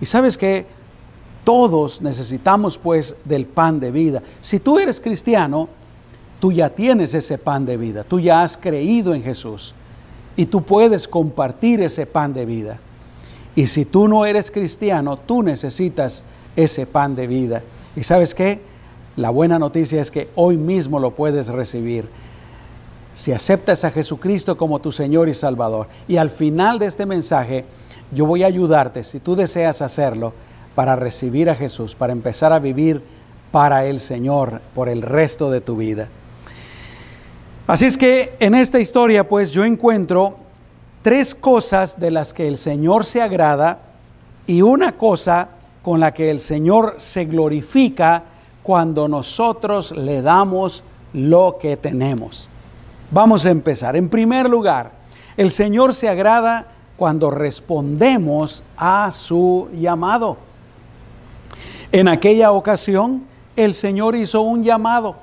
Y 0.00 0.06
sabes 0.06 0.36
que 0.38 0.66
todos 1.48 2.02
necesitamos 2.02 2.76
pues 2.76 3.16
del 3.24 3.46
pan 3.46 3.80
de 3.80 3.90
vida. 3.90 4.22
Si 4.42 4.60
tú 4.60 4.78
eres 4.78 5.00
cristiano, 5.00 5.70
tú 6.40 6.52
ya 6.52 6.68
tienes 6.68 7.14
ese 7.14 7.38
pan 7.38 7.64
de 7.64 7.78
vida, 7.78 8.04
tú 8.04 8.20
ya 8.20 8.42
has 8.42 8.58
creído 8.58 9.14
en 9.14 9.22
Jesús 9.22 9.74
y 10.36 10.44
tú 10.44 10.60
puedes 10.60 11.08
compartir 11.08 11.80
ese 11.80 12.04
pan 12.04 12.34
de 12.34 12.44
vida. 12.44 12.78
Y 13.56 13.66
si 13.66 13.86
tú 13.86 14.08
no 14.08 14.26
eres 14.26 14.50
cristiano, 14.50 15.16
tú 15.16 15.42
necesitas 15.42 16.22
ese 16.54 16.84
pan 16.84 17.16
de 17.16 17.26
vida. 17.26 17.62
¿Y 17.96 18.02
sabes 18.02 18.34
qué? 18.34 18.60
La 19.16 19.30
buena 19.30 19.58
noticia 19.58 20.02
es 20.02 20.10
que 20.10 20.28
hoy 20.34 20.58
mismo 20.58 21.00
lo 21.00 21.14
puedes 21.14 21.48
recibir. 21.48 22.10
Si 23.14 23.32
aceptas 23.32 23.86
a 23.86 23.90
Jesucristo 23.90 24.58
como 24.58 24.80
tu 24.80 24.92
Señor 24.92 25.30
y 25.30 25.32
Salvador. 25.32 25.88
Y 26.08 26.18
al 26.18 26.28
final 26.28 26.78
de 26.78 26.84
este 26.84 27.06
mensaje, 27.06 27.64
yo 28.12 28.26
voy 28.26 28.42
a 28.42 28.48
ayudarte, 28.48 29.02
si 29.02 29.18
tú 29.18 29.34
deseas 29.34 29.80
hacerlo, 29.80 30.34
para 30.78 30.94
recibir 30.94 31.50
a 31.50 31.56
Jesús, 31.56 31.96
para 31.96 32.12
empezar 32.12 32.52
a 32.52 32.60
vivir 32.60 33.02
para 33.50 33.86
el 33.86 33.98
Señor 33.98 34.60
por 34.76 34.88
el 34.88 35.02
resto 35.02 35.50
de 35.50 35.60
tu 35.60 35.76
vida. 35.76 36.06
Así 37.66 37.86
es 37.86 37.98
que 37.98 38.36
en 38.38 38.54
esta 38.54 38.78
historia, 38.78 39.26
pues 39.26 39.50
yo 39.50 39.64
encuentro 39.64 40.36
tres 41.02 41.34
cosas 41.34 41.98
de 41.98 42.12
las 42.12 42.32
que 42.32 42.46
el 42.46 42.56
Señor 42.56 43.04
se 43.04 43.20
agrada 43.20 43.80
y 44.46 44.62
una 44.62 44.92
cosa 44.92 45.48
con 45.82 45.98
la 45.98 46.14
que 46.14 46.30
el 46.30 46.38
Señor 46.38 46.94
se 46.98 47.24
glorifica 47.24 48.22
cuando 48.62 49.08
nosotros 49.08 49.90
le 49.90 50.22
damos 50.22 50.84
lo 51.12 51.58
que 51.60 51.76
tenemos. 51.76 52.48
Vamos 53.10 53.46
a 53.46 53.50
empezar. 53.50 53.96
En 53.96 54.08
primer 54.08 54.48
lugar, 54.48 54.92
el 55.36 55.50
Señor 55.50 55.92
se 55.92 56.08
agrada 56.08 56.68
cuando 56.96 57.32
respondemos 57.32 58.62
a 58.76 59.10
su 59.10 59.68
llamado. 59.72 60.46
En 61.90 62.06
aquella 62.06 62.52
ocasión, 62.52 63.24
el 63.56 63.72
Señor 63.72 64.14
hizo 64.14 64.42
un 64.42 64.62
llamado. 64.62 65.16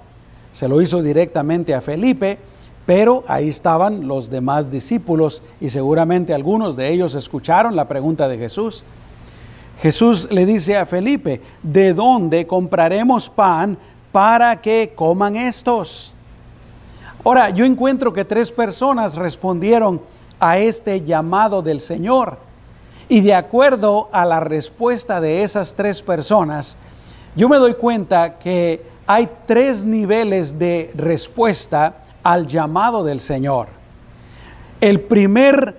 Se 0.51 0.67
lo 0.67 0.81
hizo 0.81 1.03
directamente 1.03 1.75
a 1.75 1.81
Felipe, 1.81 2.39
pero 2.87 3.23
ahí 3.27 3.49
estaban 3.49 4.07
los 4.07 4.29
demás 4.29 4.71
discípulos 4.71 5.43
y 5.61 5.69
seguramente 5.69 6.33
algunos 6.33 6.75
de 6.75 6.91
ellos 6.91 7.13
escucharon 7.13 7.75
la 7.75 7.87
pregunta 7.87 8.27
de 8.27 8.37
Jesús. 8.37 8.83
Jesús 9.79 10.27
le 10.31 10.45
dice 10.45 10.75
a 10.77 10.85
Felipe, 10.85 11.41
¿de 11.61 11.93
dónde 11.93 12.47
compraremos 12.47 13.29
pan 13.29 13.77
para 14.11 14.59
que 14.59 14.93
coman 14.95 15.35
estos? 15.35 16.13
Ahora, 17.23 17.49
yo 17.51 17.65
encuentro 17.65 18.13
que 18.13 18.25
tres 18.25 18.51
personas 18.51 19.15
respondieron 19.15 20.01
a 20.39 20.57
este 20.57 21.01
llamado 21.01 21.61
del 21.61 21.81
Señor. 21.81 22.37
Y 23.07 23.21
de 23.21 23.35
acuerdo 23.35 24.09
a 24.11 24.25
la 24.25 24.39
respuesta 24.39 25.21
de 25.21 25.43
esas 25.43 25.75
tres 25.75 26.01
personas, 26.01 26.77
yo 27.35 27.49
me 27.49 27.57
doy 27.57 27.75
cuenta 27.75 28.39
que 28.39 28.83
hay 29.05 29.29
tres 29.45 29.85
niveles 29.85 30.57
de 30.57 30.91
respuesta 30.95 31.97
al 32.23 32.47
llamado 32.47 33.03
del 33.03 33.19
Señor. 33.19 33.67
El 34.81 35.01
primer 35.01 35.77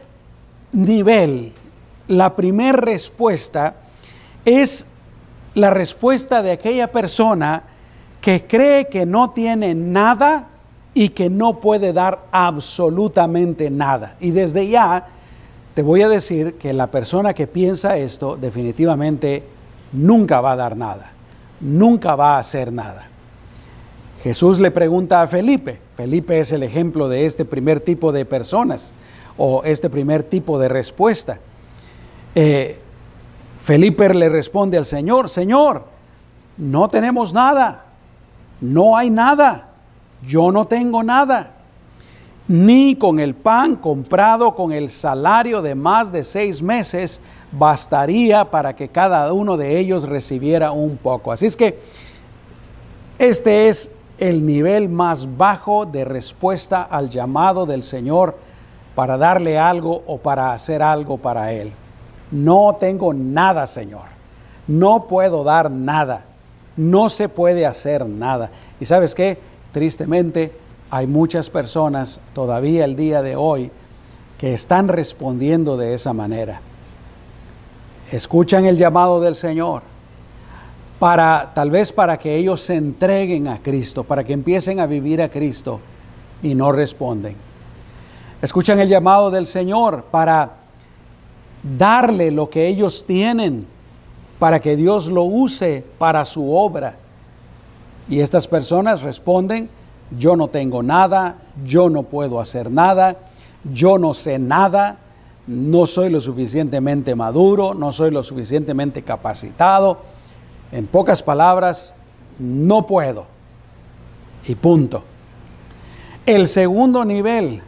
nivel, 0.73 1.52
la 2.06 2.37
primera 2.37 2.78
respuesta 2.78 3.75
es 4.45 4.87
la 5.54 5.71
respuesta 5.71 6.42
de 6.42 6.52
aquella 6.52 6.92
persona 6.92 7.64
que 8.21 8.47
cree 8.47 8.88
que 8.88 9.06
no 9.06 9.30
tiene 9.30 9.75
nada 9.75 10.49
y 10.95 11.11
que 11.11 11.28
no 11.28 11.61
puede 11.61 11.92
dar 11.92 12.26
absolutamente 12.30 13.71
nada. 13.71 14.16
Y 14.21 14.30
desde 14.30 14.68
ya 14.68 15.09
te 15.76 15.83
voy 15.83 16.00
a 16.00 16.09
decir 16.09 16.54
que 16.54 16.73
la 16.73 16.90
persona 16.90 17.35
que 17.35 17.47
piensa 17.47 17.99
esto 17.99 18.38
definitivamente 18.38 19.42
nunca 19.92 20.40
va 20.40 20.52
a 20.52 20.56
dar 20.56 20.75
nada, 20.75 21.12
nunca 21.61 22.16
va 22.16 22.37
a 22.37 22.38
hacer 22.38 22.73
nada. 22.73 23.09
Jesús 24.23 24.59
le 24.59 24.71
pregunta 24.71 25.21
a 25.21 25.26
Felipe, 25.26 25.78
Felipe 25.95 26.40
es 26.40 26.52
el 26.52 26.62
ejemplo 26.62 27.11
de 27.11 27.26
este 27.26 27.45
primer 27.45 27.80
tipo 27.80 28.11
de 28.11 28.25
personas 28.25 28.95
o 29.37 29.64
este 29.64 29.90
primer 29.90 30.23
tipo 30.23 30.59
de 30.59 30.71
respuesta. 30.71 31.40
Eh, 32.35 32.80
Felipe 33.59 34.14
le 34.14 34.30
responde 34.30 34.78
al 34.78 34.87
Señor, 34.87 35.28
Señor, 35.28 35.85
no 36.56 36.88
tenemos 36.88 37.35
nada, 37.35 37.85
no 38.62 38.97
hay 38.97 39.11
nada, 39.11 39.68
yo 40.26 40.52
no 40.52 40.64
tengo 40.64 41.02
nada, 41.02 41.56
ni 42.49 42.95
con 42.97 43.19
el 43.19 43.35
pan 43.35 43.76
comprado 43.76 44.55
con 44.55 44.73
el 44.73 44.91
salario 44.91 45.62
de 45.62 45.75
más 45.75 46.12
de 46.12 46.23
seis 46.23 46.62
meses 46.62 47.21
bastaría 47.53 48.45
para 48.50 48.76
que 48.76 48.88
cada 48.88 49.33
uno 49.33 49.57
de 49.57 49.79
ellos 49.79 50.09
recibiera 50.09 50.71
un 50.71 50.97
poco. 50.97 51.33
Así 51.33 51.47
es 51.47 51.57
que 51.57 51.79
este 53.19 53.69
es 53.69 53.91
el 54.19 54.47
nivel 54.47 54.88
más 54.88 55.37
bajo 55.37 55.87
de 55.87 56.05
respuesta 56.05 56.83
al 56.83 57.11
llamado 57.11 57.67
del 57.67 57.83
Señor 57.83 58.37
para 58.95 59.19
darle 59.19 59.59
algo 59.59 60.03
o 60.07 60.19
para 60.19 60.53
hacer 60.53 60.83
algo 60.83 61.19
para 61.19 61.53
Él. 61.53 61.73
No 62.31 62.76
tengo 62.79 63.12
nada, 63.12 63.67
Señor. 63.67 64.05
No 64.67 65.07
puedo 65.07 65.45
dar 65.45 65.71
nada. 65.71 66.25
No 66.76 67.09
se 67.09 67.29
puede 67.29 67.67
hacer 67.67 68.07
nada. 68.07 68.50
Y 68.81 68.85
sabes 68.85 69.15
qué? 69.15 69.38
Tristemente, 69.73 70.53
hay 70.90 71.07
muchas 71.07 71.50
personas 71.50 72.21
todavía 72.33 72.85
el 72.85 72.97
día 72.97 73.23
de 73.23 73.37
hoy 73.37 73.71
que 74.38 74.52
están 74.52 74.88
respondiendo 74.88 75.76
de 75.76 75.95
esa 75.95 76.12
manera. 76.12 76.61
Escuchan 78.12 78.66
el 78.66 78.76
llamado 78.76 79.21
del 79.21 79.35
Señor 79.35 79.83
para 80.99 81.52
tal 81.55 81.71
vez 81.71 81.93
para 81.93 82.19
que 82.19 82.37
ellos 82.37 82.62
se 82.62 82.75
entreguen 82.75 83.49
a 83.49 83.62
Cristo, 83.62 84.05
para 84.05 84.25
que 84.25 84.33
empiecen 84.33 84.81
a 84.81 84.87
vivir 84.87 85.21
a 85.21 85.31
Cristo 85.31 85.81
y 86.43 86.55
no 86.55 86.73
responden. 86.73 87.37
Escuchan 88.40 88.78
el 88.81 88.88
llamado 88.88 89.31
del 89.31 89.47
Señor 89.47 90.05
para 90.11 90.57
darle 91.76 92.31
lo 92.31 92.49
que 92.49 92.69
ellos 92.69 93.05
tienen, 93.07 93.66
para 94.38 94.61
que 94.61 94.76
Dios 94.76 95.09
lo 95.09 95.25
use 95.25 95.85
para 95.99 96.25
su 96.25 96.55
obra. 96.55 96.97
Y 98.09 98.21
estas 98.21 98.47
personas 98.47 99.02
responden, 99.02 99.69
yo 100.11 100.37
no 100.37 100.49
tengo 100.49 100.83
nada, 100.83 101.39
yo 101.65 101.91
no 101.91 102.05
puedo 102.05 102.41
hacer 102.41 102.71
nada, 102.71 103.17
yo 103.73 103.99
no 103.99 104.15
sé 104.15 104.39
nada, 104.39 104.99
no 105.47 105.87
soy 105.87 106.11
lo 106.11 106.21
suficientemente 106.21 107.15
maduro, 107.15 107.75
no 107.75 107.93
soy 107.93 108.11
lo 108.11 108.23
suficientemente 108.23 109.03
capacitado. 109.03 109.99
En 110.73 110.87
pocas 110.87 111.23
palabras, 111.23 111.95
no 112.39 112.87
puedo. 112.87 113.27
Y 114.47 114.55
punto. 114.55 115.05
El 116.25 116.49
segundo 116.49 117.05
nivel 117.05 117.63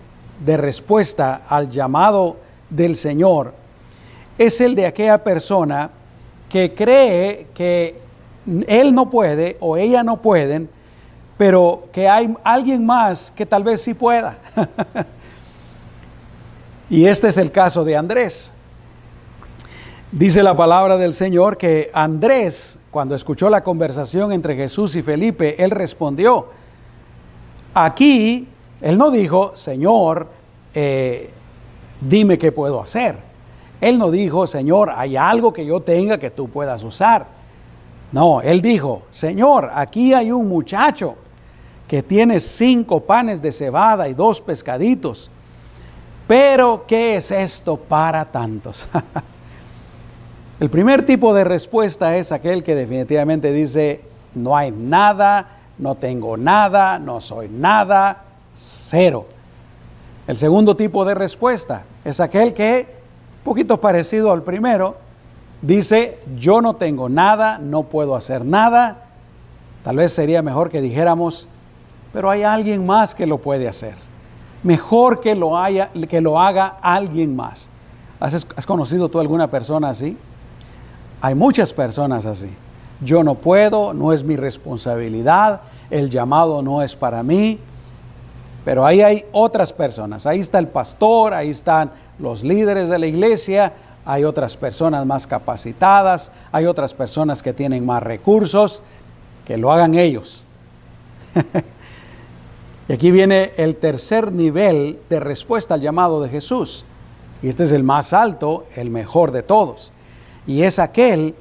de 0.45 0.57
respuesta 0.57 1.43
al 1.49 1.71
llamado 1.71 2.37
del 2.71 2.97
Señor 2.97 3.55
es 4.37 4.61
el 4.61 4.75
de 4.75 4.87
aquella 4.87 5.23
persona 5.23 5.91
que 6.49 6.75
cree 6.75 7.49
que 7.55 8.01
él 8.67 8.95
no 8.95 9.11
puede 9.11 9.57
o 9.61 9.77
ella 9.77 10.03
no 10.03 10.23
pueden, 10.23 10.71
pero 11.39 11.85
que 11.93 12.09
hay 12.09 12.35
alguien 12.43 12.85
más 12.85 13.33
que 13.35 13.47
tal 13.47 13.63
vez 13.63 13.81
sí 13.81 13.95
pueda. 13.95 14.39
y 16.91 17.07
este 17.07 17.29
es 17.29 17.39
el 17.39 17.53
caso 17.53 17.85
de 17.85 17.97
Andrés. 17.97 18.53
Dice 20.11 20.43
la 20.43 20.57
palabra 20.57 20.97
del 20.97 21.15
Señor 21.15 21.57
que 21.57 21.91
Andrés, 21.95 22.79
cuando 22.91 23.15
escuchó 23.15 23.49
la 23.49 23.63
conversación 23.63 24.33
entre 24.33 24.57
Jesús 24.57 24.97
y 24.97 25.03
Felipe, 25.03 25.63
él 25.63 25.71
respondió, 25.71 26.49
aquí, 27.73 28.49
él 28.81 28.99
no 28.99 29.13
dijo, 29.13 29.53
Señor, 29.55 30.29
eh, 30.75 31.31
dime 32.01 32.37
qué 32.37 32.51
puedo 32.51 32.83
hacer. 32.83 33.17
Él 33.81 33.97
no 33.97 34.11
dijo, 34.11 34.49
Señor, 34.49 34.91
hay 34.97 35.17
algo 35.17 35.53
que 35.53 35.65
yo 35.65 35.81
tenga 35.81 36.19
que 36.19 36.31
tú 36.31 36.49
puedas 36.49 36.83
usar. 36.83 37.29
No, 38.11 38.41
él 38.41 38.61
dijo, 38.61 39.03
Señor, 39.13 39.71
aquí 39.73 40.15
hay 40.15 40.33
un 40.33 40.49
muchacho 40.49 41.17
que 41.89 42.03
tiene 42.03 42.39
cinco 42.39 43.01
panes 43.01 43.41
de 43.41 43.51
cebada 43.51 44.09
y 44.09 44.15
dos 44.15 44.43
pescaditos. 44.43 45.31
Pero, 46.29 46.85
¿qué 46.87 47.17
es 47.17 47.31
esto 47.31 47.79
para 47.79 48.27
tantos? 48.27 48.87
El 50.61 50.69
primer 50.69 51.07
tipo 51.07 51.33
de 51.33 51.45
respuesta 51.45 52.17
es 52.19 52.31
aquel 52.31 52.63
que 52.63 52.75
definitivamente 52.75 53.53
dice, 53.53 54.03
no 54.35 54.55
hay 54.55 54.71
nada, 54.71 55.57
no 55.79 55.95
tengo 55.95 56.37
nada, 56.37 56.99
no 56.99 57.21
soy 57.21 57.49
nada, 57.49 58.25
cero. 58.53 59.27
El 60.27 60.37
segundo 60.37 60.77
tipo 60.77 61.07
de 61.07 61.15
respuesta 61.15 61.85
es 62.05 62.21
aquel 62.21 62.53
que, 62.53 62.87
poquito 63.45 63.81
parecido 63.81 64.31
al 64.33 64.43
primero, 64.43 64.97
dice, 65.63 66.19
yo 66.37 66.61
no 66.61 66.77
tengo 66.77 67.09
nada, 67.09 67.59
no 67.59 67.85
puedo 67.85 68.15
hacer 68.15 68.45
nada. 68.45 69.07
Tal 69.85 69.97
vez 69.97 70.13
sería 70.13 70.43
mejor 70.43 70.69
que 70.69 70.83
dijéramos, 70.83 71.49
pero 72.13 72.31
hay 72.31 72.43
alguien 72.43 72.87
más 72.87 73.15
que 73.15 73.27
lo 73.27 73.39
puede 73.39 73.69
hacer. 73.69 73.95
Mejor 74.63 75.21
que 75.21 75.35
lo, 75.35 75.57
haya, 75.57 75.91
que 76.09 76.21
lo 76.21 76.41
haga 76.41 76.77
alguien 76.81 77.37
más. 77.37 77.71
¿Has, 78.21 78.47
¿Has 78.57 78.67
conocido 78.67 79.09
tú 79.09 79.21
alguna 79.21 79.49
persona 79.49 79.91
así? 79.91 80.17
Hay 81.21 81.35
muchas 81.35 81.73
personas 81.73 82.27
así. 82.27 82.51
Yo 83.01 83.23
no 83.23 83.37
puedo, 83.37 83.95
no 83.95 84.13
es 84.13 84.25
mi 84.25 84.37
responsabilidad, 84.37 85.61
el 85.91 86.11
llamado 86.11 86.63
no 86.63 86.83
es 86.83 86.97
para 86.97 87.23
mí, 87.23 87.61
pero 88.65 88.85
ahí 88.85 89.03
hay 89.03 89.25
otras 89.33 89.73
personas. 89.73 90.27
Ahí 90.27 90.41
está 90.41 90.59
el 90.59 90.69
pastor, 90.69 91.33
ahí 91.33 91.51
están 91.51 91.93
los 92.19 92.43
líderes 92.43 92.89
de 92.89 92.99
la 92.99 93.07
iglesia, 93.07 93.73
hay 94.05 94.25
otras 94.25 94.57
personas 94.57 95.07
más 95.07 95.27
capacitadas, 95.27 96.33
hay 96.51 96.67
otras 96.67 96.95
personas 96.95 97.43
que 97.43 97.53
tienen 97.53 97.87
más 97.87 98.03
recursos, 98.03 98.83
que 99.45 99.59
lo 99.59 99.71
hagan 99.71 99.95
ellos. 99.95 100.45
y 102.89 102.93
aquí 102.93 103.11
viene 103.11 103.53
el 103.57 103.77
tercer 103.77 104.33
nivel 104.33 104.99
de 105.11 105.21
respuesta 105.21 105.75
al 105.75 105.83
llamado 105.83 106.23
de 106.23 106.31
Jesús. 106.31 106.87
Y 107.43 107.49
este 107.49 107.65
es 107.65 107.73
el 107.73 107.85
más 107.85 108.13
alto, 108.13 108.65
el 108.75 108.91
mejor 108.91 109.31
de 109.31 109.43
todos 109.43 109.93
y 110.49 110.63
es 110.63 110.81
aquel 110.81 111.35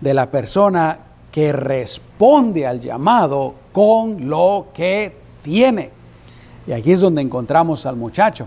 de 0.00 0.14
la 0.14 0.30
persona 0.30 0.98
que 1.32 1.52
responde 1.52 2.66
al 2.66 2.78
llamado 2.80 3.54
con 3.72 4.28
lo 4.28 4.66
que 4.74 5.16
tiene. 5.42 5.90
Y 6.66 6.72
aquí 6.72 6.92
es 6.92 7.00
donde 7.00 7.22
encontramos 7.22 7.86
al 7.86 7.96
muchacho. 7.96 8.46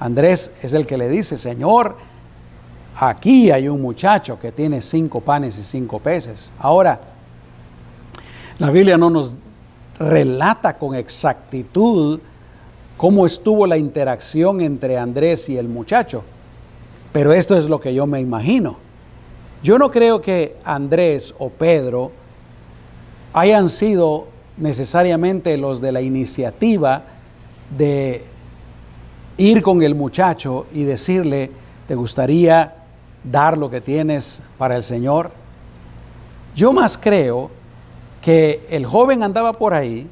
Andrés 0.00 0.50
es 0.62 0.72
el 0.72 0.86
que 0.86 0.96
le 0.96 1.10
dice, 1.10 1.36
Señor, 1.36 1.96
aquí 2.96 3.50
hay 3.50 3.68
un 3.68 3.82
muchacho 3.82 4.40
que 4.40 4.50
tiene 4.50 4.80
cinco 4.80 5.20
panes 5.20 5.58
y 5.58 5.64
cinco 5.64 5.98
peces. 5.98 6.52
Ahora, 6.58 6.98
la 8.58 8.70
Biblia 8.70 8.96
no 8.96 9.10
nos 9.10 9.36
relata 9.98 10.78
con 10.78 10.94
exactitud 10.94 12.20
cómo 12.96 13.26
estuvo 13.26 13.66
la 13.66 13.76
interacción 13.76 14.60
entre 14.60 14.98
Andrés 14.98 15.48
y 15.48 15.56
el 15.56 15.68
muchacho, 15.68 16.24
pero 17.12 17.32
esto 17.32 17.56
es 17.56 17.66
lo 17.66 17.80
que 17.80 17.94
yo 17.94 18.06
me 18.06 18.20
imagino. 18.20 18.78
Yo 19.62 19.78
no 19.78 19.90
creo 19.90 20.20
que 20.20 20.56
Andrés 20.64 21.34
o 21.38 21.48
Pedro 21.48 22.12
hayan 23.32 23.68
sido 23.68 24.26
necesariamente 24.56 25.56
los 25.56 25.80
de 25.80 25.92
la 25.92 26.00
iniciativa 26.00 27.02
de 27.76 28.24
ir 29.36 29.62
con 29.62 29.82
el 29.82 29.94
muchacho 29.94 30.66
y 30.72 30.84
decirle, 30.84 31.50
¿te 31.88 31.94
gustaría 31.94 32.74
dar 33.24 33.58
lo 33.58 33.70
que 33.70 33.80
tienes 33.80 34.42
para 34.58 34.76
el 34.76 34.82
Señor? 34.84 35.32
Yo 36.54 36.72
más 36.72 36.96
creo 36.96 37.50
que 38.24 38.66
el 38.70 38.86
joven 38.86 39.22
andaba 39.22 39.52
por 39.52 39.74
ahí 39.74 40.08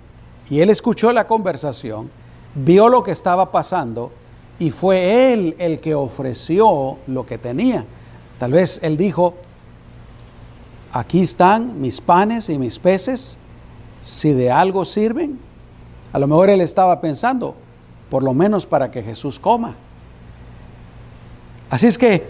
y 0.51 0.61
él 0.61 0.69
escuchó 0.69 1.13
la 1.15 1.27
conversación, 1.27 2.11
vio 2.55 2.91
lo 2.91 3.03
que 3.03 3.11
estaba 3.11 3.51
pasando 3.51 4.13
y 4.59 4.71
fue 4.71 5.33
él 5.33 5.57
el 5.59 5.81
que 5.81 5.95
ofreció 5.95 6.99
lo 7.07 7.25
que 7.25 7.39
tenía. 7.39 7.87
Tal 8.39 8.53
vez 8.53 8.81
él 8.83 8.99
dijo, 8.99 9.37
aquí 10.93 11.23
están 11.23 11.81
mis 11.81 12.03
panes 12.03 12.51
y 12.51 12.59
mis 12.59 12.79
peces, 12.79 13.39
si 14.03 14.35
de 14.35 14.51
algo 14.51 14.85
sirven. 14.85 15.39
A 16.13 16.19
lo 16.19 16.27
mejor 16.27 16.51
él 16.51 16.61
estaba 16.61 17.01
pensando, 17.01 17.55
por 18.11 18.23
lo 18.23 18.35
menos 18.35 18.67
para 18.67 18.91
que 18.91 19.03
Jesús 19.03 19.41
coma. 19.41 19.75
Así 21.71 21.87
es 21.87 21.97
que 21.97 22.27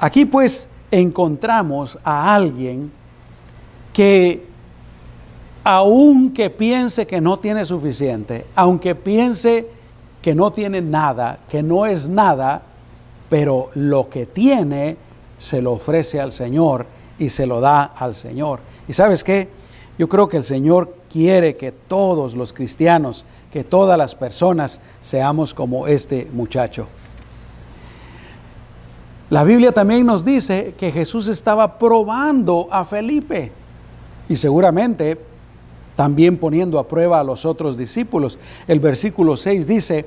aquí 0.00 0.24
pues 0.24 0.68
encontramos 0.90 1.96
a 2.02 2.34
alguien 2.34 2.90
que 3.92 4.50
aunque 5.64 6.50
piense 6.50 7.06
que 7.06 7.20
no 7.20 7.38
tiene 7.38 7.64
suficiente, 7.64 8.46
aunque 8.54 8.94
piense 8.94 9.66
que 10.20 10.34
no 10.34 10.52
tiene 10.52 10.80
nada, 10.80 11.40
que 11.48 11.62
no 11.62 11.86
es 11.86 12.08
nada, 12.08 12.62
pero 13.28 13.70
lo 13.74 14.08
que 14.08 14.26
tiene 14.26 14.96
se 15.38 15.62
lo 15.62 15.72
ofrece 15.72 16.20
al 16.20 16.32
Señor 16.32 16.86
y 17.18 17.28
se 17.28 17.46
lo 17.46 17.60
da 17.60 17.84
al 17.84 18.14
Señor. 18.14 18.60
¿Y 18.88 18.92
sabes 18.92 19.24
qué? 19.24 19.48
Yo 19.98 20.08
creo 20.08 20.28
que 20.28 20.36
el 20.36 20.44
Señor 20.44 20.94
quiere 21.10 21.56
que 21.56 21.72
todos 21.72 22.34
los 22.34 22.52
cristianos, 22.52 23.24
que 23.52 23.64
todas 23.64 23.98
las 23.98 24.14
personas 24.14 24.80
seamos 25.00 25.54
como 25.54 25.86
este 25.86 26.28
muchacho. 26.32 26.86
La 29.30 29.44
Biblia 29.44 29.72
también 29.72 30.04
nos 30.04 30.24
dice 30.24 30.74
que 30.76 30.92
Jesús 30.92 31.28
estaba 31.28 31.78
probando 31.78 32.68
a 32.70 32.84
Felipe 32.84 33.50
y 34.28 34.36
seguramente 34.36 35.18
también 35.96 36.36
poniendo 36.38 36.78
a 36.78 36.88
prueba 36.88 37.20
a 37.20 37.24
los 37.24 37.44
otros 37.44 37.76
discípulos. 37.76 38.38
El 38.66 38.80
versículo 38.80 39.36
6 39.36 39.66
dice, 39.66 40.06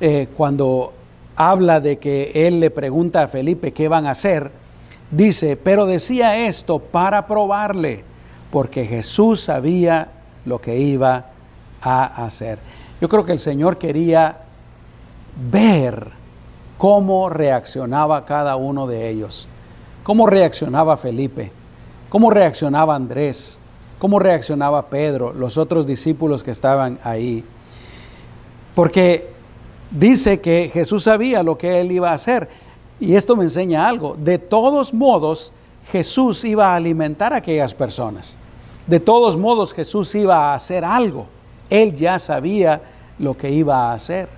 eh, 0.00 0.28
cuando 0.36 0.92
habla 1.36 1.80
de 1.80 1.98
que 1.98 2.46
él 2.46 2.60
le 2.60 2.70
pregunta 2.70 3.22
a 3.22 3.28
Felipe 3.28 3.72
qué 3.72 3.88
van 3.88 4.06
a 4.06 4.10
hacer, 4.10 4.50
dice, 5.10 5.56
pero 5.56 5.86
decía 5.86 6.46
esto 6.46 6.78
para 6.78 7.26
probarle, 7.26 8.04
porque 8.50 8.86
Jesús 8.86 9.40
sabía 9.40 10.08
lo 10.44 10.60
que 10.60 10.78
iba 10.78 11.26
a 11.82 12.24
hacer. 12.24 12.58
Yo 13.00 13.08
creo 13.08 13.24
que 13.24 13.32
el 13.32 13.38
Señor 13.38 13.78
quería 13.78 14.38
ver 15.50 16.10
cómo 16.78 17.28
reaccionaba 17.28 18.24
cada 18.24 18.56
uno 18.56 18.86
de 18.86 19.10
ellos, 19.10 19.48
cómo 20.02 20.26
reaccionaba 20.26 20.96
Felipe, 20.96 21.52
cómo 22.08 22.30
reaccionaba 22.30 22.94
Andrés, 22.94 23.58
cómo 23.98 24.18
reaccionaba 24.18 24.86
Pedro, 24.86 25.32
los 25.32 25.56
otros 25.56 25.86
discípulos 25.86 26.42
que 26.42 26.50
estaban 26.50 26.98
ahí. 27.02 27.44
Porque 28.74 29.28
dice 29.90 30.40
que 30.40 30.70
Jesús 30.72 31.04
sabía 31.04 31.42
lo 31.42 31.56
que 31.56 31.80
él 31.80 31.92
iba 31.92 32.10
a 32.10 32.14
hacer. 32.14 32.48
Y 33.00 33.14
esto 33.14 33.36
me 33.36 33.44
enseña 33.44 33.88
algo. 33.88 34.16
De 34.18 34.38
todos 34.38 34.92
modos, 34.94 35.52
Jesús 35.90 36.44
iba 36.44 36.72
a 36.72 36.76
alimentar 36.76 37.32
a 37.32 37.36
aquellas 37.36 37.74
personas. 37.74 38.36
De 38.86 39.00
todos 39.00 39.36
modos, 39.36 39.72
Jesús 39.72 40.14
iba 40.14 40.52
a 40.52 40.54
hacer 40.54 40.84
algo. 40.84 41.26
Él 41.70 41.96
ya 41.96 42.18
sabía 42.18 42.82
lo 43.18 43.36
que 43.36 43.50
iba 43.50 43.90
a 43.90 43.94
hacer. 43.94 44.28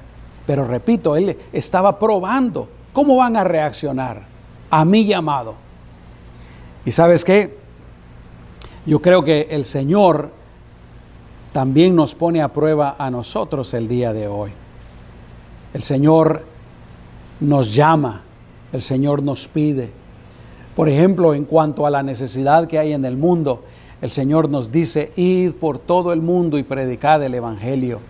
Pero 0.47 0.64
repito, 0.64 1.16
Él 1.16 1.37
estaba 1.53 1.99
probando 1.99 2.69
cómo 2.92 3.16
van 3.16 3.37
a 3.37 3.45
reaccionar 3.45 4.23
a 4.71 4.85
mi 4.85 5.05
llamado. 5.05 5.55
Y 6.85 6.92
sabes 6.92 7.25
qué? 7.25 7.65
Yo 8.87 9.03
creo 9.03 9.25
que 9.25 9.49
el 9.51 9.64
Señor 9.64 10.31
también 11.53 11.96
nos 11.96 12.14
pone 12.14 12.40
a 12.40 12.53
prueba 12.53 12.94
a 12.99 13.11
nosotros 13.11 13.75
el 13.75 13.88
día 13.88 14.12
de 14.12 14.29
hoy. 14.29 14.53
El 15.75 15.83
Señor 15.83 16.44
nos 17.40 17.75
llama, 17.75 18.22
el 18.72 18.83
Señor 18.83 19.22
nos 19.22 19.49
pide. 19.49 19.90
Por 20.77 20.88
ejemplo, 20.88 21.35
en 21.35 21.44
cuanto 21.44 21.87
a 21.87 21.90
la 21.90 22.03
necesidad 22.03 22.68
que 22.68 22.79
hay 22.79 22.92
en 22.92 23.05
el 23.05 23.16
mundo, 23.16 23.64
el 24.01 24.12
Señor 24.12 24.49
nos 24.49 24.70
dice, 24.70 25.11
id 25.16 25.53
por 25.53 25.79
todo 25.79 26.12
el 26.12 26.20
mundo 26.20 26.57
y 26.59 26.62
predicad 26.62 27.22
el 27.22 27.35
Evangelio. 27.35 28.01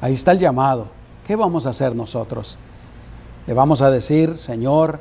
Ahí 0.00 0.12
está 0.12 0.32
el 0.32 0.38
llamado. 0.38 0.88
¿Qué 1.26 1.34
vamos 1.34 1.66
a 1.66 1.70
hacer 1.70 1.96
nosotros? 1.96 2.58
Le 3.46 3.54
vamos 3.54 3.80
a 3.82 3.90
decir, 3.90 4.38
Señor, 4.38 5.00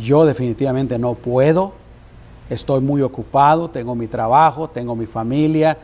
yo 0.00 0.24
definitivamente 0.24 0.98
no 0.98 1.14
puedo, 1.14 1.74
estoy 2.50 2.80
muy 2.80 3.02
ocupado, 3.02 3.70
tengo 3.70 3.94
mi 3.94 4.06
trabajo, 4.06 4.68
tengo 4.68 4.94
mi 4.94 5.06
familia, 5.06 5.76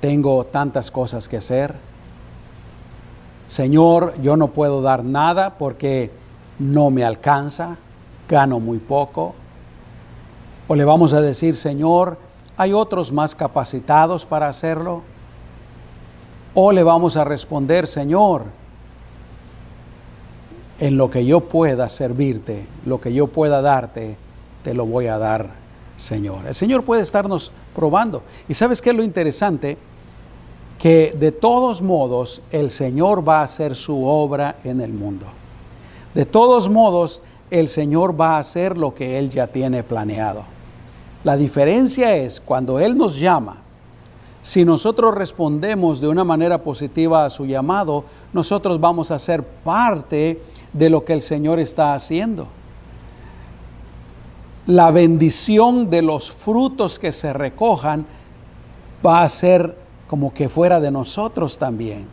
tengo 0.00 0.44
tantas 0.44 0.90
cosas 0.90 1.28
que 1.28 1.38
hacer. 1.38 1.74
Señor, 3.46 4.20
yo 4.20 4.36
no 4.36 4.48
puedo 4.48 4.82
dar 4.82 5.04
nada 5.04 5.58
porque 5.58 6.10
no 6.58 6.90
me 6.90 7.04
alcanza, 7.04 7.78
gano 8.28 8.60
muy 8.60 8.78
poco. 8.78 9.34
O 10.68 10.74
le 10.74 10.84
vamos 10.84 11.12
a 11.12 11.20
decir, 11.20 11.56
Señor, 11.56 12.18
¿hay 12.56 12.72
otros 12.72 13.12
más 13.12 13.34
capacitados 13.34 14.26
para 14.26 14.48
hacerlo? 14.48 15.02
O 16.54 16.72
le 16.72 16.82
vamos 16.82 17.16
a 17.16 17.24
responder, 17.24 17.86
Señor, 17.86 18.44
en 20.78 20.96
lo 20.96 21.10
que 21.10 21.24
yo 21.24 21.40
pueda 21.40 21.88
servirte, 21.88 22.66
lo 22.84 23.00
que 23.00 23.12
yo 23.12 23.28
pueda 23.28 23.62
darte, 23.62 24.16
te 24.64 24.74
lo 24.74 24.86
voy 24.86 25.06
a 25.06 25.18
dar, 25.18 25.50
Señor. 25.96 26.46
El 26.46 26.54
Señor 26.54 26.84
puede 26.84 27.02
estarnos 27.02 27.52
probando. 27.74 28.22
¿Y 28.48 28.54
sabes 28.54 28.80
qué 28.80 28.90
es 28.90 28.96
lo 28.96 29.02
interesante? 29.02 29.78
Que 30.78 31.14
de 31.18 31.32
todos 31.32 31.82
modos 31.82 32.42
el 32.50 32.70
Señor 32.70 33.26
va 33.26 33.40
a 33.40 33.44
hacer 33.44 33.74
su 33.74 34.04
obra 34.04 34.56
en 34.64 34.80
el 34.80 34.92
mundo. 34.92 35.26
De 36.14 36.24
todos 36.24 36.68
modos, 36.68 37.22
el 37.50 37.68
Señor 37.68 38.18
va 38.18 38.36
a 38.36 38.38
hacer 38.38 38.76
lo 38.76 38.94
que 38.94 39.18
Él 39.18 39.30
ya 39.30 39.46
tiene 39.46 39.82
planeado. 39.82 40.44
La 41.24 41.36
diferencia 41.36 42.16
es 42.16 42.40
cuando 42.40 42.78
Él 42.78 42.96
nos 42.96 43.18
llama, 43.18 43.62
si 44.42 44.64
nosotros 44.64 45.14
respondemos 45.14 46.00
de 46.00 46.06
una 46.06 46.22
manera 46.22 46.62
positiva 46.62 47.24
a 47.24 47.30
su 47.30 47.46
llamado, 47.46 48.04
nosotros 48.32 48.78
vamos 48.80 49.10
a 49.10 49.18
ser 49.18 49.42
parte 49.42 50.40
de 50.72 50.88
lo 50.88 51.04
que 51.04 51.14
el 51.14 51.22
Señor 51.22 51.58
está 51.58 51.94
haciendo. 51.94 52.46
La 54.66 54.90
bendición 54.90 55.90
de 55.90 56.02
los 56.02 56.30
frutos 56.30 56.98
que 56.98 57.12
se 57.12 57.32
recojan 57.32 58.06
va 59.04 59.22
a 59.22 59.28
ser 59.28 59.76
como 60.08 60.34
que 60.34 60.48
fuera 60.48 60.80
de 60.80 60.90
nosotros 60.90 61.58
también. 61.58 62.06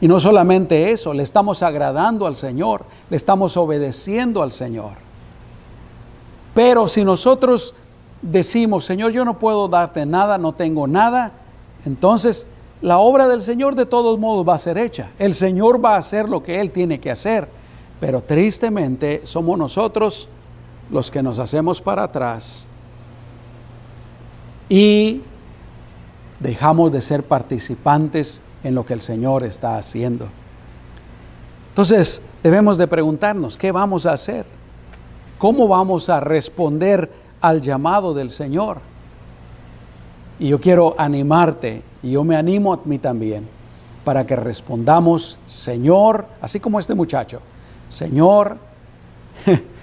Y 0.00 0.08
no 0.08 0.18
solamente 0.18 0.90
eso, 0.92 1.12
le 1.12 1.22
estamos 1.22 1.62
agradando 1.62 2.26
al 2.26 2.36
Señor, 2.36 2.84
le 3.10 3.16
estamos 3.16 3.56
obedeciendo 3.56 4.42
al 4.42 4.52
Señor. 4.52 4.92
Pero 6.54 6.88
si 6.88 7.04
nosotros 7.04 7.74
decimos, 8.22 8.86
Señor, 8.86 9.12
yo 9.12 9.24
no 9.24 9.38
puedo 9.38 9.68
darte 9.68 10.06
nada, 10.06 10.38
no 10.38 10.54
tengo 10.54 10.86
nada, 10.86 11.32
entonces 11.84 12.46
la 12.80 12.98
obra 12.98 13.28
del 13.28 13.42
Señor 13.42 13.74
de 13.74 13.84
todos 13.84 14.18
modos 14.18 14.48
va 14.48 14.54
a 14.54 14.58
ser 14.58 14.78
hecha. 14.78 15.10
El 15.18 15.34
Señor 15.34 15.84
va 15.84 15.94
a 15.94 15.98
hacer 15.98 16.30
lo 16.30 16.42
que 16.42 16.60
Él 16.60 16.70
tiene 16.70 16.98
que 16.98 17.10
hacer. 17.10 17.48
Pero 18.00 18.22
tristemente 18.22 19.20
somos 19.24 19.58
nosotros 19.58 20.30
los 20.90 21.10
que 21.10 21.22
nos 21.22 21.38
hacemos 21.38 21.80
para 21.80 22.04
atrás 22.04 22.66
y 24.68 25.22
dejamos 26.38 26.92
de 26.92 27.00
ser 27.00 27.24
participantes 27.24 28.40
en 28.62 28.74
lo 28.74 28.86
que 28.86 28.94
el 28.94 29.00
Señor 29.00 29.44
está 29.44 29.76
haciendo. 29.76 30.28
Entonces 31.70 32.22
debemos 32.42 32.78
de 32.78 32.86
preguntarnos, 32.86 33.58
¿qué 33.58 33.72
vamos 33.72 34.06
a 34.06 34.12
hacer? 34.12 34.46
¿Cómo 35.38 35.68
vamos 35.68 36.08
a 36.08 36.20
responder 36.20 37.10
al 37.40 37.60
llamado 37.60 38.14
del 38.14 38.30
Señor? 38.30 38.80
Y 40.38 40.48
yo 40.48 40.60
quiero 40.60 40.94
animarte, 40.98 41.82
y 42.02 42.12
yo 42.12 42.24
me 42.24 42.36
animo 42.36 42.72
a 42.72 42.80
mí 42.84 42.98
también, 42.98 43.46
para 44.04 44.24
que 44.24 44.36
respondamos, 44.36 45.38
Señor, 45.46 46.26
así 46.40 46.60
como 46.60 46.78
este 46.78 46.94
muchacho, 46.94 47.40
Señor, 47.88 48.58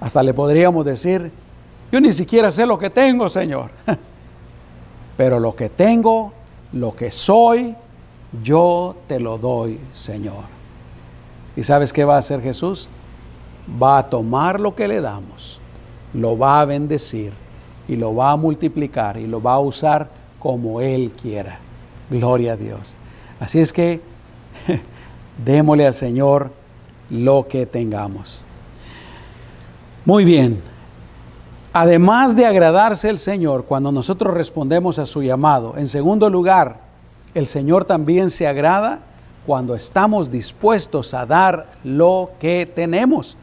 hasta 0.00 0.22
le 0.22 0.34
podríamos 0.34 0.84
decir, 0.84 1.30
yo 1.90 2.00
ni 2.00 2.12
siquiera 2.12 2.50
sé 2.50 2.66
lo 2.66 2.78
que 2.78 2.90
tengo, 2.90 3.28
Señor, 3.28 3.70
pero 5.16 5.40
lo 5.40 5.56
que 5.56 5.68
tengo, 5.68 6.32
lo 6.72 6.94
que 6.94 7.10
soy, 7.10 7.74
yo 8.42 8.96
te 9.06 9.18
lo 9.18 9.38
doy, 9.38 9.80
Señor. 9.92 10.44
¿Y 11.56 11.62
sabes 11.62 11.92
qué 11.92 12.04
va 12.04 12.16
a 12.16 12.18
hacer 12.18 12.42
Jesús? 12.42 12.88
Va 13.82 13.98
a 13.98 14.08
tomar 14.08 14.60
lo 14.60 14.74
que 14.74 14.86
le 14.86 15.00
damos, 15.00 15.60
lo 16.14 16.38
va 16.38 16.60
a 16.60 16.64
bendecir 16.64 17.32
y 17.88 17.96
lo 17.96 18.14
va 18.14 18.32
a 18.32 18.36
multiplicar 18.36 19.16
y 19.16 19.26
lo 19.26 19.42
va 19.42 19.54
a 19.54 19.58
usar 19.58 20.08
como 20.38 20.80
Él 20.80 21.12
quiera. 21.20 21.58
Gloria 22.10 22.52
a 22.52 22.56
Dios. 22.56 22.96
Así 23.40 23.60
es 23.60 23.72
que 23.72 24.00
démosle 25.44 25.86
al 25.86 25.94
Señor 25.94 26.50
lo 27.10 27.48
que 27.48 27.66
tengamos. 27.66 28.46
Muy 30.08 30.24
bien. 30.24 30.62
Además 31.74 32.34
de 32.34 32.46
agradarse 32.46 33.10
el 33.10 33.18
Señor 33.18 33.66
cuando 33.66 33.92
nosotros 33.92 34.32
respondemos 34.32 34.98
a 34.98 35.04
su 35.04 35.22
llamado, 35.22 35.74
en 35.76 35.86
segundo 35.86 36.30
lugar, 36.30 36.80
el 37.34 37.46
Señor 37.46 37.84
también 37.84 38.30
se 38.30 38.46
agrada 38.46 39.00
cuando 39.46 39.74
estamos 39.74 40.30
dispuestos 40.30 41.12
a 41.12 41.26
dar 41.26 41.66
lo 41.84 42.30
que 42.40 42.64
tenemos. 42.64 43.36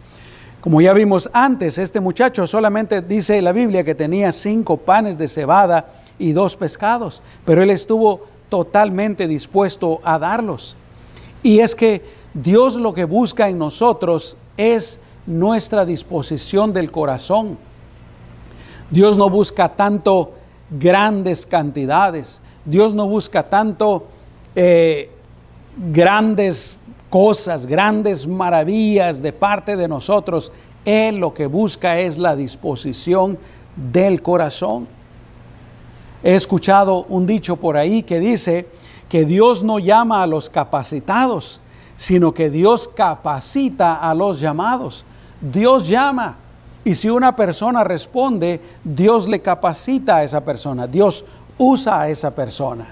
Como 0.60 0.82
ya 0.82 0.92
vimos 0.94 1.30
antes, 1.34 1.78
este 1.78 2.00
muchacho 2.00 2.48
solamente 2.48 3.04
dice 3.04 3.44
la 3.44 3.52
Biblia 3.52 3.84
que 3.84 3.94
tenía 3.94 4.32
cinco 4.32 4.78
panes 4.78 5.20
de 5.20 5.28
cebada 5.28 5.90
y 6.18 6.32
dos 6.32 6.58
pescados, 6.58 7.22
pero 7.46 7.62
él 7.62 7.70
estuvo 7.70 8.22
totalmente 8.50 9.28
dispuesto 9.28 10.02
a 10.04 10.18
darlos. 10.18 10.76
Y 11.44 11.60
es 11.60 11.76
que 11.76 12.02
Dios 12.34 12.76
lo 12.76 12.96
que 12.96 13.06
busca 13.06 13.50
en 13.50 13.60
nosotros 13.60 14.36
es 14.58 15.00
nuestra 15.26 15.86
disposición 15.86 16.74
del 16.74 16.92
corazón. 16.92 17.58
Dios 18.92 19.18
no 19.18 19.30
busca 19.30 19.70
tanto 19.70 20.34
grandes 20.70 21.46
cantidades, 21.46 22.42
Dios 22.66 22.94
no 22.94 23.08
busca 23.08 23.44
tanto 23.44 24.06
eh, 24.56 25.10
grandes 25.78 26.80
cosas, 27.10 27.66
grandes 27.66 28.28
maravillas 28.28 29.22
de 29.22 29.34
parte 29.34 29.76
de 29.76 29.88
nosotros. 29.88 30.52
Él 30.84 31.18
lo 31.18 31.34
que 31.34 31.48
busca 31.48 32.00
es 32.00 32.18
la 32.18 32.36
disposición 32.36 33.38
del 33.76 34.22
corazón. 34.22 34.88
He 36.24 36.36
escuchado 36.36 37.06
un 37.10 37.26
dicho 37.26 37.56
por 37.56 37.78
ahí 37.78 38.04
que 38.04 38.20
dice 38.20 38.68
que 39.10 39.26
Dios 39.26 39.64
no 39.64 39.80
llama 39.80 40.24
a 40.24 40.28
los 40.28 40.50
capacitados, 40.50 41.62
sino 41.98 42.34
que 42.34 42.50
Dios 42.50 42.88
capacita 42.88 43.96
a 43.96 44.14
los 44.16 44.40
llamados. 44.40 45.06
Dios 45.42 45.88
llama. 45.88 46.38
Y 46.84 46.96
si 46.96 47.10
una 47.10 47.36
persona 47.36 47.84
responde, 47.84 48.62
Dios 48.84 49.28
le 49.28 49.42
capacita 49.42 50.18
a 50.18 50.24
esa 50.24 50.42
persona. 50.44 50.88
Dios 50.88 51.26
usa 51.58 52.02
a 52.02 52.10
esa 52.10 52.34
persona. 52.34 52.88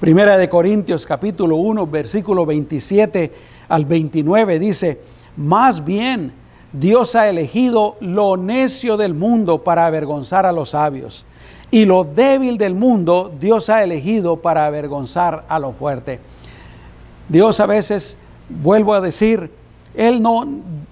Primera 0.00 0.36
de 0.36 0.48
Corintios 0.48 1.06
capítulo 1.06 1.56
1, 1.56 1.86
versículo 1.86 2.44
27 2.44 3.32
al 3.68 3.84
29 3.84 4.58
dice, 4.58 5.00
más 5.36 5.84
bien 5.84 6.32
Dios 6.72 7.14
ha 7.14 7.28
elegido 7.28 7.96
lo 8.00 8.36
necio 8.36 8.96
del 8.96 9.14
mundo 9.14 9.62
para 9.62 9.86
avergonzar 9.86 10.44
a 10.46 10.52
los 10.52 10.70
sabios, 10.70 11.24
y 11.70 11.84
lo 11.86 12.04
débil 12.04 12.58
del 12.58 12.74
mundo 12.74 13.32
Dios 13.40 13.70
ha 13.70 13.82
elegido 13.82 14.36
para 14.36 14.66
avergonzar 14.66 15.44
a 15.48 15.58
lo 15.58 15.72
fuerte. 15.72 16.20
Dios 17.28 17.60
a 17.60 17.66
veces, 17.66 18.18
vuelvo 18.48 18.92
a 18.94 19.00
decir, 19.00 19.50
él 19.94 20.20
no, 20.20 20.44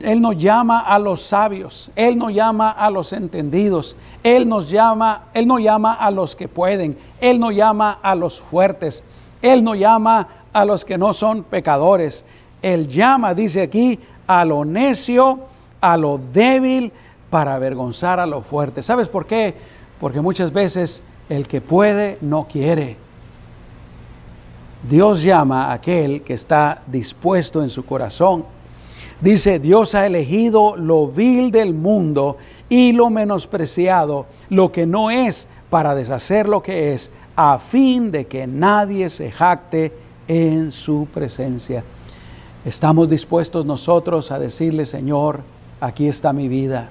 él 0.02 0.20
llama 0.36 0.80
a 0.80 0.98
los 0.98 1.22
sabios, 1.22 1.90
Él 1.94 2.18
no 2.18 2.30
llama 2.30 2.70
a 2.70 2.90
los 2.90 3.12
entendidos, 3.12 3.96
Él 4.22 4.48
nos 4.48 4.68
llama, 4.68 5.24
Él 5.32 5.46
no 5.46 5.58
llama 5.58 5.94
a 5.94 6.10
los 6.10 6.34
que 6.34 6.48
pueden, 6.48 6.98
Él 7.20 7.38
no 7.38 7.50
llama 7.52 7.98
a 8.02 8.14
los 8.14 8.40
fuertes, 8.40 9.04
Él 9.40 9.62
no 9.62 9.74
llama 9.74 10.28
a 10.52 10.64
los 10.64 10.84
que 10.84 10.98
no 10.98 11.12
son 11.12 11.44
pecadores. 11.44 12.24
Él 12.62 12.88
llama, 12.88 13.34
dice 13.34 13.62
aquí, 13.62 13.98
a 14.26 14.44
lo 14.44 14.64
necio, 14.64 15.40
a 15.80 15.96
lo 15.96 16.18
débil, 16.32 16.92
para 17.30 17.54
avergonzar 17.54 18.20
a 18.20 18.26
lo 18.26 18.42
fuerte. 18.42 18.82
¿Sabes 18.82 19.08
por 19.08 19.26
qué? 19.26 19.54
Porque 20.00 20.20
muchas 20.20 20.52
veces 20.52 21.02
el 21.28 21.48
que 21.48 21.60
puede 21.60 22.18
no 22.20 22.46
quiere. 22.46 22.96
Dios 24.88 25.22
llama 25.22 25.66
a 25.66 25.74
aquel 25.74 26.22
que 26.22 26.34
está 26.34 26.82
dispuesto 26.88 27.62
en 27.62 27.68
su 27.68 27.84
corazón. 27.84 28.44
Dice, 29.22 29.60
Dios 29.60 29.94
ha 29.94 30.04
elegido 30.04 30.76
lo 30.76 31.06
vil 31.06 31.52
del 31.52 31.74
mundo 31.74 32.38
y 32.68 32.92
lo 32.92 33.08
menospreciado, 33.08 34.26
lo 34.48 34.72
que 34.72 34.84
no 34.84 35.12
es, 35.12 35.46
para 35.70 35.94
deshacer 35.94 36.48
lo 36.48 36.60
que 36.60 36.92
es, 36.92 37.12
a 37.36 37.60
fin 37.60 38.10
de 38.10 38.26
que 38.26 38.48
nadie 38.48 39.08
se 39.10 39.30
jacte 39.30 39.92
en 40.26 40.72
su 40.72 41.06
presencia. 41.06 41.84
Estamos 42.64 43.08
dispuestos 43.08 43.64
nosotros 43.64 44.32
a 44.32 44.40
decirle, 44.40 44.86
Señor, 44.86 45.42
aquí 45.80 46.08
está 46.08 46.32
mi 46.32 46.48
vida, 46.48 46.90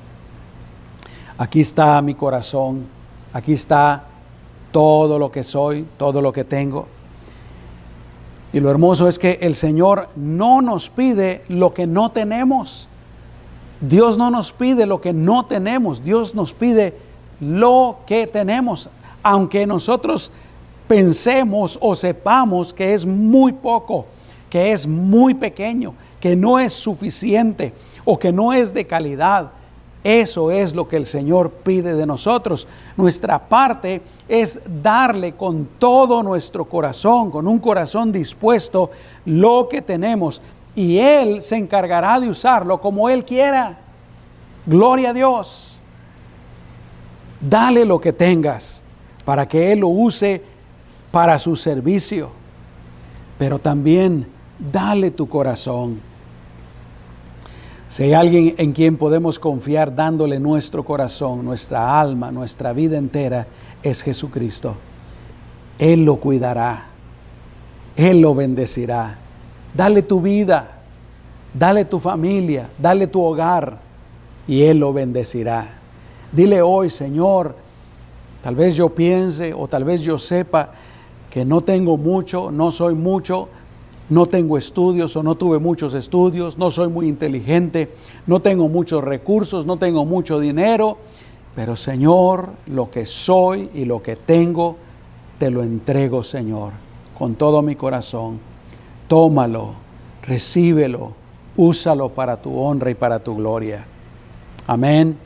aquí 1.37 1.59
está 1.59 2.01
mi 2.01 2.13
corazón, 2.15 2.85
aquí 3.33 3.51
está 3.51 4.05
todo 4.71 5.19
lo 5.19 5.29
que 5.31 5.43
soy, 5.43 5.85
todo 5.97 6.21
lo 6.21 6.31
que 6.31 6.45
tengo. 6.45 6.87
Y 8.53 8.59
lo 8.59 8.69
hermoso 8.69 9.07
es 9.07 9.17
que 9.17 9.39
el 9.41 9.55
Señor 9.55 10.09
no 10.15 10.61
nos 10.61 10.89
pide 10.89 11.43
lo 11.47 11.73
que 11.73 11.87
no 11.87 12.11
tenemos. 12.11 12.89
Dios 13.79 14.17
no 14.17 14.29
nos 14.29 14.51
pide 14.51 14.85
lo 14.85 14.99
que 14.99 15.13
no 15.13 15.45
tenemos. 15.45 16.03
Dios 16.03 16.35
nos 16.35 16.53
pide 16.53 16.93
lo 17.39 17.99
que 18.05 18.27
tenemos. 18.27 18.89
Aunque 19.23 19.65
nosotros 19.65 20.31
pensemos 20.87 21.77
o 21.81 21.95
sepamos 21.95 22.73
que 22.73 22.93
es 22.93 23.05
muy 23.05 23.53
poco, 23.53 24.05
que 24.49 24.73
es 24.73 24.85
muy 24.85 25.33
pequeño, 25.33 25.93
que 26.19 26.35
no 26.35 26.59
es 26.59 26.73
suficiente 26.73 27.73
o 28.03 28.19
que 28.19 28.33
no 28.33 28.51
es 28.51 28.73
de 28.73 28.85
calidad. 28.85 29.51
Eso 30.03 30.49
es 30.49 30.73
lo 30.73 30.87
que 30.87 30.97
el 30.97 31.05
Señor 31.05 31.51
pide 31.51 31.93
de 31.93 32.05
nosotros. 32.07 32.67
Nuestra 32.97 33.47
parte 33.47 34.01
es 34.27 34.59
darle 34.81 35.33
con 35.33 35.67
todo 35.77 36.23
nuestro 36.23 36.65
corazón, 36.65 37.29
con 37.29 37.47
un 37.47 37.59
corazón 37.59 38.11
dispuesto, 38.11 38.89
lo 39.25 39.67
que 39.69 39.81
tenemos. 39.81 40.41
Y 40.73 40.97
Él 40.97 41.43
se 41.43 41.57
encargará 41.57 42.19
de 42.19 42.29
usarlo 42.29 42.81
como 42.81 43.09
Él 43.09 43.23
quiera. 43.23 43.77
Gloria 44.65 45.11
a 45.11 45.13
Dios. 45.13 45.83
Dale 47.39 47.85
lo 47.85 48.01
que 48.01 48.13
tengas 48.13 48.81
para 49.23 49.47
que 49.47 49.71
Él 49.71 49.79
lo 49.79 49.89
use 49.89 50.41
para 51.11 51.37
su 51.37 51.55
servicio. 51.55 52.31
Pero 53.37 53.59
también 53.59 54.27
dale 54.57 55.11
tu 55.11 55.29
corazón 55.29 56.10
si 57.91 58.03
hay 58.03 58.13
alguien 58.13 58.55
en 58.57 58.71
quien 58.71 58.95
podemos 58.95 59.37
confiar 59.37 59.93
dándole 59.93 60.39
nuestro 60.39 60.85
corazón, 60.85 61.43
nuestra 61.43 61.99
alma, 61.99 62.31
nuestra 62.31 62.71
vida 62.71 62.97
entera, 62.97 63.47
es 63.83 64.01
Jesucristo. 64.01 64.75
Él 65.77 66.05
lo 66.05 66.15
cuidará. 66.15 66.85
Él 67.97 68.21
lo 68.21 68.33
bendecirá. 68.33 69.17
Dale 69.73 70.03
tu 70.03 70.21
vida, 70.21 70.79
dale 71.53 71.83
tu 71.83 71.99
familia, 71.99 72.69
dale 72.77 73.07
tu 73.07 73.21
hogar 73.21 73.79
y 74.47 74.63
Él 74.63 74.79
lo 74.79 74.93
bendecirá. 74.93 75.73
Dile 76.31 76.61
hoy, 76.61 76.89
Señor, 76.89 77.57
tal 78.41 78.55
vez 78.55 78.73
yo 78.77 78.95
piense 78.95 79.53
o 79.53 79.67
tal 79.67 79.83
vez 79.83 79.99
yo 79.99 80.17
sepa 80.17 80.71
que 81.29 81.43
no 81.43 81.59
tengo 81.59 81.97
mucho, 81.97 82.51
no 82.51 82.71
soy 82.71 82.95
mucho, 82.95 83.49
no 84.11 84.25
tengo 84.25 84.57
estudios 84.57 85.15
o 85.15 85.23
no 85.23 85.35
tuve 85.35 85.59
muchos 85.59 85.93
estudios, 85.93 86.57
no 86.57 86.69
soy 86.69 86.89
muy 86.89 87.07
inteligente, 87.07 87.91
no 88.27 88.41
tengo 88.41 88.67
muchos 88.67 89.03
recursos, 89.03 89.65
no 89.65 89.77
tengo 89.77 90.05
mucho 90.05 90.39
dinero, 90.39 90.97
pero 91.55 91.75
Señor, 91.75 92.51
lo 92.67 92.91
que 92.91 93.05
soy 93.05 93.69
y 93.73 93.85
lo 93.85 94.03
que 94.03 94.15
tengo, 94.15 94.77
te 95.37 95.49
lo 95.49 95.63
entrego, 95.63 96.23
Señor, 96.23 96.73
con 97.17 97.35
todo 97.35 97.61
mi 97.61 97.75
corazón. 97.75 98.39
Tómalo, 99.07 99.73
recíbelo, 100.23 101.13
úsalo 101.57 102.09
para 102.09 102.41
tu 102.41 102.57
honra 102.57 102.91
y 102.91 102.95
para 102.95 103.19
tu 103.19 103.35
gloria. 103.35 103.85
Amén. 104.67 105.17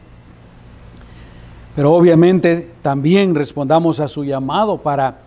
Pero 1.75 1.93
obviamente 1.93 2.73
también 2.81 3.35
respondamos 3.35 3.99
a 3.99 4.07
su 4.07 4.23
llamado 4.23 4.77
para 4.77 5.19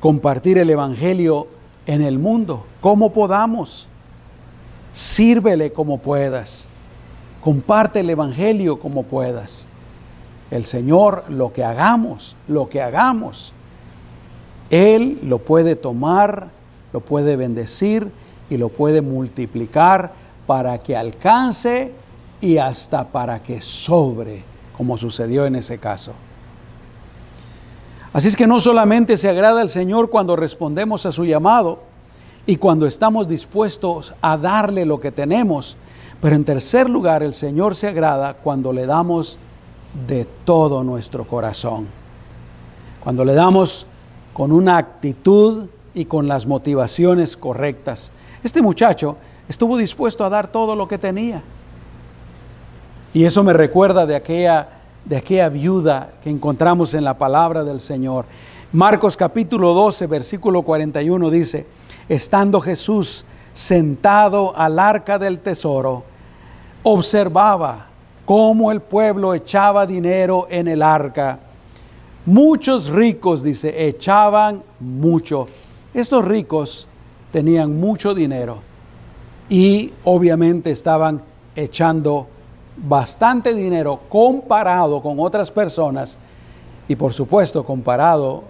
compartir 0.00 0.58
el 0.58 0.68
Evangelio 0.68 1.48
en 1.86 2.02
el 2.02 2.18
mundo, 2.18 2.66
como 2.84 3.14
podamos. 3.14 3.88
Sírvele 4.92 5.72
como 5.72 5.96
puedas. 5.96 6.68
Comparte 7.40 8.00
el 8.00 8.10
Evangelio 8.10 8.78
como 8.78 9.04
puedas. 9.04 9.68
El 10.50 10.66
Señor, 10.66 11.24
lo 11.30 11.50
que 11.54 11.64
hagamos, 11.64 12.36
lo 12.46 12.68
que 12.68 12.82
hagamos, 12.82 13.54
Él 14.68 15.18
lo 15.22 15.38
puede 15.38 15.76
tomar, 15.76 16.50
lo 16.92 17.00
puede 17.00 17.36
bendecir 17.36 18.12
y 18.50 18.58
lo 18.58 18.68
puede 18.68 19.00
multiplicar 19.00 20.12
para 20.46 20.76
que 20.76 20.94
alcance 20.94 21.94
y 22.42 22.58
hasta 22.58 23.08
para 23.08 23.42
que 23.42 23.62
sobre, 23.62 24.44
como 24.76 24.98
sucedió 24.98 25.46
en 25.46 25.56
ese 25.56 25.78
caso. 25.78 26.12
Así 28.12 28.28
es 28.28 28.36
que 28.36 28.46
no 28.46 28.60
solamente 28.60 29.16
se 29.16 29.30
agrada 29.30 29.62
al 29.62 29.70
Señor 29.70 30.10
cuando 30.10 30.36
respondemos 30.36 31.06
a 31.06 31.12
su 31.12 31.24
llamado 31.24 31.93
y 32.46 32.56
cuando 32.56 32.86
estamos 32.86 33.28
dispuestos 33.28 34.14
a 34.20 34.36
darle 34.36 34.84
lo 34.84 35.00
que 35.00 35.12
tenemos, 35.12 35.76
pero 36.20 36.36
en 36.36 36.44
tercer 36.44 36.88
lugar 36.88 37.22
el 37.22 37.34
Señor 37.34 37.74
se 37.74 37.88
agrada 37.88 38.34
cuando 38.34 38.72
le 38.72 38.86
damos 38.86 39.38
de 40.06 40.26
todo 40.44 40.84
nuestro 40.84 41.26
corazón. 41.26 41.86
Cuando 43.02 43.24
le 43.24 43.34
damos 43.34 43.86
con 44.32 44.52
una 44.52 44.76
actitud 44.76 45.68
y 45.94 46.06
con 46.06 46.26
las 46.26 46.46
motivaciones 46.46 47.36
correctas. 47.36 48.12
Este 48.42 48.60
muchacho 48.60 49.16
estuvo 49.48 49.76
dispuesto 49.76 50.24
a 50.24 50.30
dar 50.30 50.48
todo 50.48 50.74
lo 50.74 50.88
que 50.88 50.98
tenía. 50.98 51.42
Y 53.12 53.24
eso 53.24 53.44
me 53.44 53.52
recuerda 53.52 54.06
de 54.06 54.16
aquella 54.16 54.68
de 55.04 55.16
aquella 55.16 55.48
viuda 55.48 56.12
que 56.22 56.30
encontramos 56.30 56.94
en 56.94 57.04
la 57.04 57.18
palabra 57.18 57.64
del 57.64 57.80
Señor. 57.80 58.24
Marcos 58.72 59.16
capítulo 59.16 59.74
12, 59.74 60.06
versículo 60.06 60.62
41 60.62 61.30
dice, 61.30 61.66
estando 62.08 62.60
Jesús 62.60 63.24
sentado 63.52 64.56
al 64.56 64.78
arca 64.78 65.18
del 65.18 65.38
tesoro, 65.38 66.04
observaba 66.82 67.86
cómo 68.24 68.72
el 68.72 68.80
pueblo 68.80 69.34
echaba 69.34 69.86
dinero 69.86 70.46
en 70.50 70.68
el 70.68 70.82
arca. 70.82 71.38
Muchos 72.26 72.88
ricos, 72.88 73.42
dice, 73.42 73.86
echaban 73.86 74.62
mucho. 74.80 75.46
Estos 75.92 76.24
ricos 76.24 76.88
tenían 77.30 77.78
mucho 77.78 78.14
dinero 78.14 78.58
y 79.48 79.92
obviamente 80.04 80.70
estaban 80.70 81.22
echando 81.54 82.26
bastante 82.76 83.54
dinero 83.54 84.00
comparado 84.08 85.02
con 85.02 85.20
otras 85.20 85.50
personas 85.50 86.18
y 86.88 86.96
por 86.96 87.12
supuesto 87.12 87.64
comparado 87.64 88.44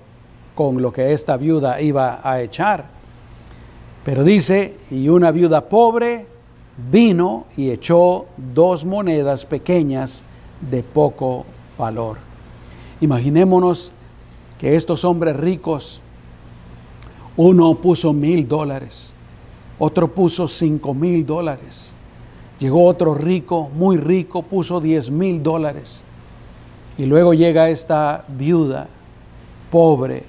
con 0.54 0.80
lo 0.80 0.92
que 0.92 1.12
esta 1.12 1.36
viuda 1.36 1.80
iba 1.80 2.20
a 2.22 2.40
echar. 2.40 2.86
Pero 4.04 4.24
dice, 4.24 4.76
y 4.90 5.08
una 5.08 5.30
viuda 5.30 5.68
pobre 5.68 6.26
vino 6.90 7.46
y 7.56 7.70
echó 7.70 8.26
dos 8.36 8.84
monedas 8.84 9.46
pequeñas 9.46 10.24
de 10.60 10.82
poco 10.82 11.46
valor. 11.78 12.18
Imaginémonos 13.00 13.92
que 14.58 14.76
estos 14.76 15.04
hombres 15.04 15.36
ricos, 15.36 16.00
uno 17.36 17.74
puso 17.76 18.12
mil 18.12 18.46
dólares, 18.46 19.12
otro 19.78 20.08
puso 20.08 20.46
cinco 20.46 20.94
mil 20.94 21.24
dólares, 21.26 21.94
Llegó 22.60 22.86
otro 22.86 23.14
rico, 23.14 23.70
muy 23.74 23.96
rico, 23.96 24.42
puso 24.42 24.80
10 24.80 25.10
mil 25.10 25.42
dólares. 25.42 26.02
Y 26.96 27.06
luego 27.06 27.34
llega 27.34 27.68
esta 27.68 28.24
viuda, 28.28 28.86
pobre, 29.70 30.22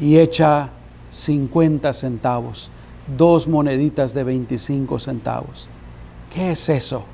y 0.00 0.18
echa 0.18 0.70
50 1.18 1.92
centavos, 1.92 2.70
dos 3.16 3.48
moneditas 3.48 4.14
de 4.14 4.24
25 4.24 4.98
centavos. 4.98 5.68
¿Qué 6.32 6.52
es 6.52 6.68
eso? 6.68 7.04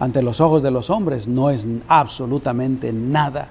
Ante 0.00 0.22
los 0.22 0.40
ojos 0.40 0.62
de 0.62 0.70
los 0.70 0.90
hombres 0.90 1.28
no 1.28 1.50
es 1.50 1.66
absolutamente 1.86 2.92
nada. 2.92 3.48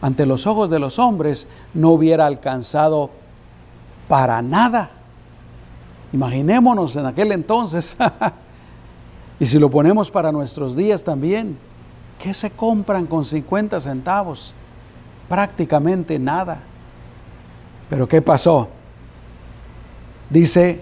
Ante 0.00 0.26
los 0.26 0.46
ojos 0.46 0.70
de 0.70 0.78
los 0.78 0.98
hombres 0.98 1.48
no 1.74 1.90
hubiera 1.90 2.26
alcanzado 2.26 3.10
para 4.08 4.40
nada. 4.42 4.90
Imaginémonos 6.12 6.94
en 6.96 7.06
aquel 7.06 7.32
entonces, 7.32 7.96
y 9.40 9.46
si 9.46 9.58
lo 9.58 9.70
ponemos 9.70 10.10
para 10.10 10.30
nuestros 10.30 10.76
días 10.76 11.02
también, 11.02 11.58
¿qué 12.20 12.32
se 12.32 12.50
compran 12.50 13.06
con 13.06 13.24
50 13.24 13.80
centavos? 13.80 14.54
Prácticamente 15.28 16.18
nada. 16.18 16.62
Pero 17.92 18.08
¿qué 18.08 18.22
pasó? 18.22 18.68
Dice, 20.30 20.80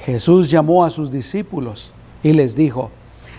Jesús 0.00 0.50
llamó 0.50 0.84
a 0.84 0.90
sus 0.90 1.08
discípulos 1.08 1.94
y 2.20 2.32
les 2.32 2.56
dijo, 2.56 2.90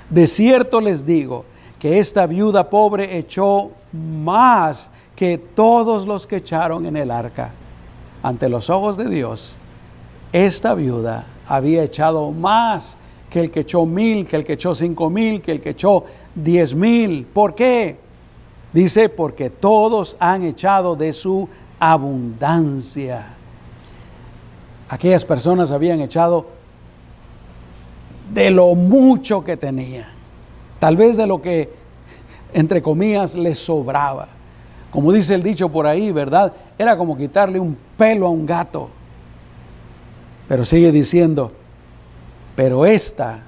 de 0.10 0.26
cierto 0.26 0.80
les 0.80 1.06
digo 1.06 1.44
que 1.80 2.00
esta 2.00 2.26
viuda 2.28 2.70
pobre 2.70 3.18
echó 3.18 3.72
más 3.92 4.90
que 5.18 5.38
todos 5.38 6.08
los 6.08 6.26
que 6.26 6.38
echaron 6.38 6.86
en 6.86 6.96
el 6.96 7.12
arca 7.12 7.52
ante 8.22 8.48
los 8.48 8.70
ojos 8.70 8.96
de 8.96 9.10
Dios, 9.10 9.58
esta 10.32 10.74
viuda 10.74 11.28
había 11.46 11.84
echado 11.84 12.32
más 12.32 12.98
que 13.30 13.42
el 13.42 13.52
que 13.52 13.60
echó 13.60 13.86
mil, 13.86 14.26
que 14.26 14.38
el 14.38 14.46
que 14.46 14.54
echó 14.54 14.74
cinco 14.74 15.10
mil, 15.10 15.42
que 15.42 15.52
el 15.52 15.60
que 15.60 15.72
echó 15.72 16.06
diez 16.36 16.74
mil. 16.74 17.26
¿Por 17.26 17.54
qué? 17.54 17.98
Dice, 18.72 19.10
porque 19.10 19.50
todos 19.50 20.16
han 20.22 20.44
echado 20.44 20.96
de 20.96 21.12
su 21.12 21.50
abundancia. 21.92 23.26
Aquellas 24.88 25.26
personas 25.26 25.72
habían 25.72 26.00
echado 26.00 26.46
de 28.34 28.52
lo 28.52 28.74
mucho 28.74 29.44
que 29.44 29.58
tenían, 29.58 30.08
tal 30.80 30.96
vez 30.96 31.18
de 31.18 31.28
lo 31.28 31.42
que, 31.42 31.74
entre 32.54 32.82
comillas, 32.82 33.36
les 33.36 33.60
sobraba. 33.60 34.30
Como 34.92 35.12
dice 35.12 35.36
el 35.36 35.44
dicho 35.44 35.70
por 35.70 35.86
ahí, 35.86 36.12
¿verdad? 36.12 36.54
Era 36.78 36.96
como 36.96 37.18
quitarle 37.18 37.60
un 37.60 37.76
pelo 37.98 38.28
a 38.28 38.30
un 38.30 38.46
gato. 38.46 38.90
Pero 40.48 40.64
sigue 40.64 40.92
diciendo, 40.92 41.52
pero 42.56 42.86
esta 42.86 43.44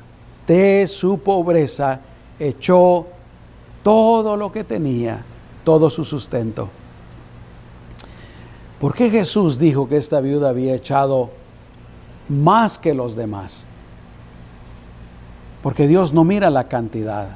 de 0.48 0.88
su 0.88 1.19
pobreza 1.19 2.02
echó 2.39 3.08
todo 3.84 4.36
lo 4.36 4.52
que 4.52 4.63
tenía, 4.63 5.24
todo 5.63 5.89
su 5.89 6.04
sustento. 6.04 6.69
¿Por 8.86 8.93
qué 8.93 9.10
Jesús 9.10 9.58
dijo 9.58 9.89
que 9.89 9.98
esta 9.98 10.21
viuda 10.21 10.50
había 10.50 10.76
echado 10.76 11.32
más 12.30 12.78
que 12.78 12.93
los 12.93 13.15
demás? 13.15 13.65
Porque 15.63 15.88
Dios 15.88 16.13
no 16.13 16.24
mira 16.24 16.52
la 16.52 16.67
cantidad. 16.67 17.30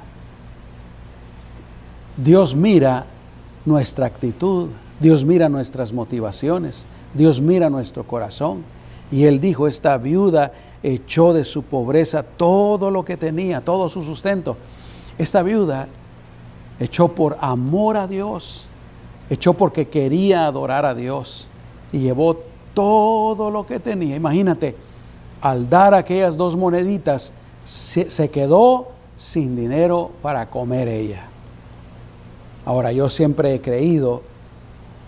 Dios 2.17 2.55
mira 2.55 3.07
nuestra 3.65 4.05
actitud, 4.05 4.69
Dios 4.99 5.25
mira 5.25 5.49
nuestras 5.49 5.91
motivaciones, 5.91 6.85
Dios 7.15 7.41
mira 7.41 7.71
nuestro 7.71 8.03
corazón. 8.05 8.63
Y 9.11 9.23
Él 9.23 9.41
dijo, 9.41 9.65
esta 9.65 9.97
viuda 9.97 10.51
echó 10.83 11.33
de 11.33 11.43
su 11.43 11.63
pobreza 11.63 12.21
todo 12.21 12.91
lo 12.91 13.03
que 13.03 13.17
tenía, 13.17 13.61
todo 13.61 13.89
su 13.89 14.03
sustento. 14.03 14.55
Esta 15.17 15.41
viuda 15.41 15.87
echó 16.79 17.07
por 17.07 17.39
amor 17.41 17.97
a 17.97 18.05
Dios, 18.05 18.68
echó 19.29 19.53
porque 19.53 19.87
quería 19.87 20.45
adorar 20.45 20.85
a 20.85 20.95
Dios 20.95 21.47
y 21.91 21.99
llevó 21.99 22.41
todo 22.73 23.51
lo 23.51 23.65
que 23.65 23.79
tenía. 23.79 24.15
Imagínate, 24.15 24.75
al 25.41 25.69
dar 25.69 25.93
aquellas 25.93 26.37
dos 26.37 26.55
moneditas, 26.55 27.33
se, 27.63 28.29
quedó 28.29 28.89
sin 29.15 29.55
dinero 29.55 30.11
para 30.21 30.49
comer 30.49 30.87
ella. 30.87 31.23
Ahora, 32.65 32.91
yo 32.91 33.09
siempre 33.09 33.53
he 33.53 33.61
creído 33.61 34.21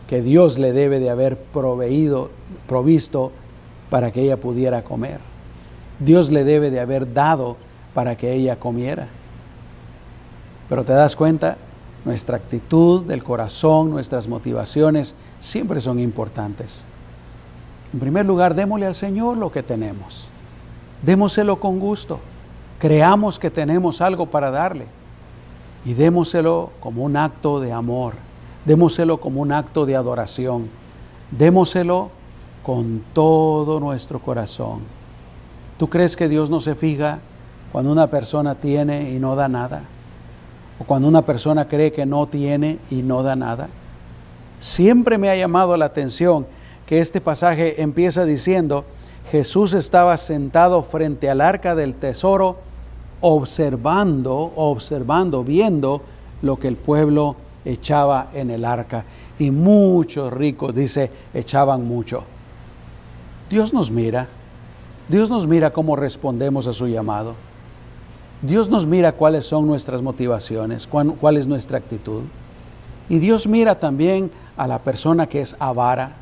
que 0.07 0.21
Dios 0.21 0.57
le 0.57 0.73
debe 0.73 0.99
de 0.99 1.10
haber 1.10 1.38
proveído, 1.38 2.29
provisto 2.67 3.31
para 3.89 4.12
que 4.12 4.21
ella 4.21 4.38
pudiera 4.38 4.84
comer. 4.84 5.19
Dios 5.99 6.31
le 6.31 6.43
debe 6.43 6.71
de 6.71 6.79
haber 6.79 7.13
dado 7.13 7.57
para 7.93 8.15
que 8.15 8.34
ella 8.34 8.57
comiera. 8.57 9.07
Pero 10.69 10.84
te 10.84 10.93
das 10.93 11.15
cuenta, 11.15 11.57
nuestra 12.06 12.38
actitud 12.38 13.04
del 13.04 13.24
corazón, 13.24 13.90
nuestras 13.90 14.28
motivaciones 14.28 15.16
siempre 15.40 15.80
son 15.82 16.00
importantes. 16.00 16.86
En 17.94 18.00
primer 18.00 18.26
lugar, 18.26 18.56
démosle 18.56 18.86
al 18.86 18.96
Señor 18.96 19.38
lo 19.38 19.52
que 19.52 19.64
tenemos. 19.64 20.32
Démoselo 21.02 21.60
con 21.60 21.80
gusto. 21.80 22.20
Creamos 22.80 23.38
que 23.38 23.52
tenemos 23.52 24.02
algo 24.02 24.28
para 24.28 24.50
darle. 24.50 24.88
Y 25.86 25.94
démoselo 25.94 26.72
como 26.80 27.04
un 27.04 27.18
acto 27.18 27.60
de 27.60 27.72
amor. 27.72 28.14
Démoselo 28.66 29.20
como 29.20 29.42
un 29.42 29.52
acto 29.52 29.86
de 29.86 29.96
adoración. 29.96 30.70
Démoselo 31.32 32.12
con 32.64 33.04
todo 33.14 33.80
nuestro 33.80 34.20
corazón. 34.20 34.80
¿Tú 35.78 35.90
crees 35.90 36.16
que 36.16 36.30
Dios 36.30 36.50
no 36.50 36.62
se 36.62 36.76
fija 36.76 37.20
cuando 37.72 37.92
una 37.92 38.08
persona 38.08 38.56
tiene 38.56 39.12
y 39.12 39.20
no 39.20 39.36
da 39.36 39.50
nada? 39.50 39.84
Cuando 40.86 41.08
una 41.08 41.22
persona 41.24 41.67
cree 41.67 41.91
que 41.91 42.06
no 42.06 42.28
tiene 42.28 42.80
y 42.89 43.02
no 43.02 43.24
da 43.24 43.36
nada. 43.36 43.70
Siempre 44.60 45.17
me 45.17 45.30
ha 45.30 45.36
llamado 45.36 45.76
la 45.78 45.86
atención 45.86 46.46
que 46.86 47.00
este 47.00 47.22
pasaje 47.22 47.82
empieza 47.82 48.26
diciendo, 48.26 48.86
Jesús 49.32 49.74
estaba 49.74 50.17
sentado 50.17 50.84
frente 50.84 51.30
al 51.30 51.41
arca 51.41 51.74
del 51.74 51.96
tesoro, 51.96 52.58
observando, 53.22 54.52
observando, 54.56 55.44
viendo 55.44 56.02
lo 56.41 56.58
que 56.58 56.67
el 56.67 56.76
pueblo 56.76 57.36
echaba 57.65 58.30
en 58.34 58.50
el 58.50 58.65
arca. 58.65 59.06
Y 59.39 59.52
muchos 59.52 60.34
ricos, 60.34 60.76
dice, 60.76 61.10
echaban 61.34 61.88
mucho. 61.88 62.24
Dios 63.50 63.74
nos 63.74 63.91
mira, 63.91 64.28
Dios 65.08 65.30
nos 65.30 65.48
mira 65.48 65.72
cómo 65.72 65.96
respondemos 65.96 66.67
a 66.67 66.74
su 66.74 66.88
llamado. 66.88 67.36
Dios 68.41 68.69
nos 68.69 68.88
mira 68.88 69.12
cuáles 69.12 69.45
son 69.45 69.67
nuestras 69.67 70.01
motivaciones, 70.01 70.88
cuál, 70.88 71.38
es 71.38 71.47
nuestra 71.47 71.77
actitud. 71.77 72.23
Y 73.08 73.19
Dios 73.19 73.45
mira 73.45 73.80
también 73.80 74.32
a 74.58 74.67
la 74.67 74.80
persona 74.80 75.27
que 75.27 75.41
es 75.41 75.56
avara. 75.60 76.13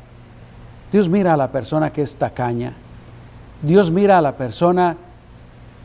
Dios 0.92 1.08
mira 1.08 1.32
a 1.32 1.36
la 1.38 1.50
persona 1.50 1.90
que 1.92 2.02
es 2.02 2.16
tacaña. 2.16 2.74
Dios 3.62 3.90
mira 3.90 4.18
a 4.18 4.22
la 4.22 4.36
persona 4.36 4.96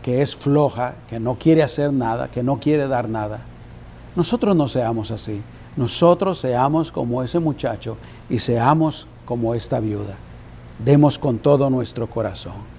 que 0.01 0.21
es 0.21 0.35
floja, 0.35 0.95
que 1.07 1.19
no 1.19 1.35
quiere 1.35 1.63
hacer 1.63 1.93
nada, 1.93 2.29
que 2.29 2.43
no 2.43 2.59
quiere 2.59 2.87
dar 2.87 3.07
nada. 3.07 3.39
Nosotros 4.15 4.55
no 4.55 4.67
seamos 4.67 5.11
así. 5.11 5.41
Nosotros 5.77 6.39
seamos 6.39 6.91
como 6.91 7.23
ese 7.23 7.39
muchacho 7.39 7.97
y 8.29 8.39
seamos 8.39 9.07
como 9.25 9.55
esta 9.55 9.79
viuda. 9.79 10.15
Demos 10.83 11.17
con 11.17 11.39
todo 11.39 11.69
nuestro 11.69 12.09
corazón. 12.09 12.74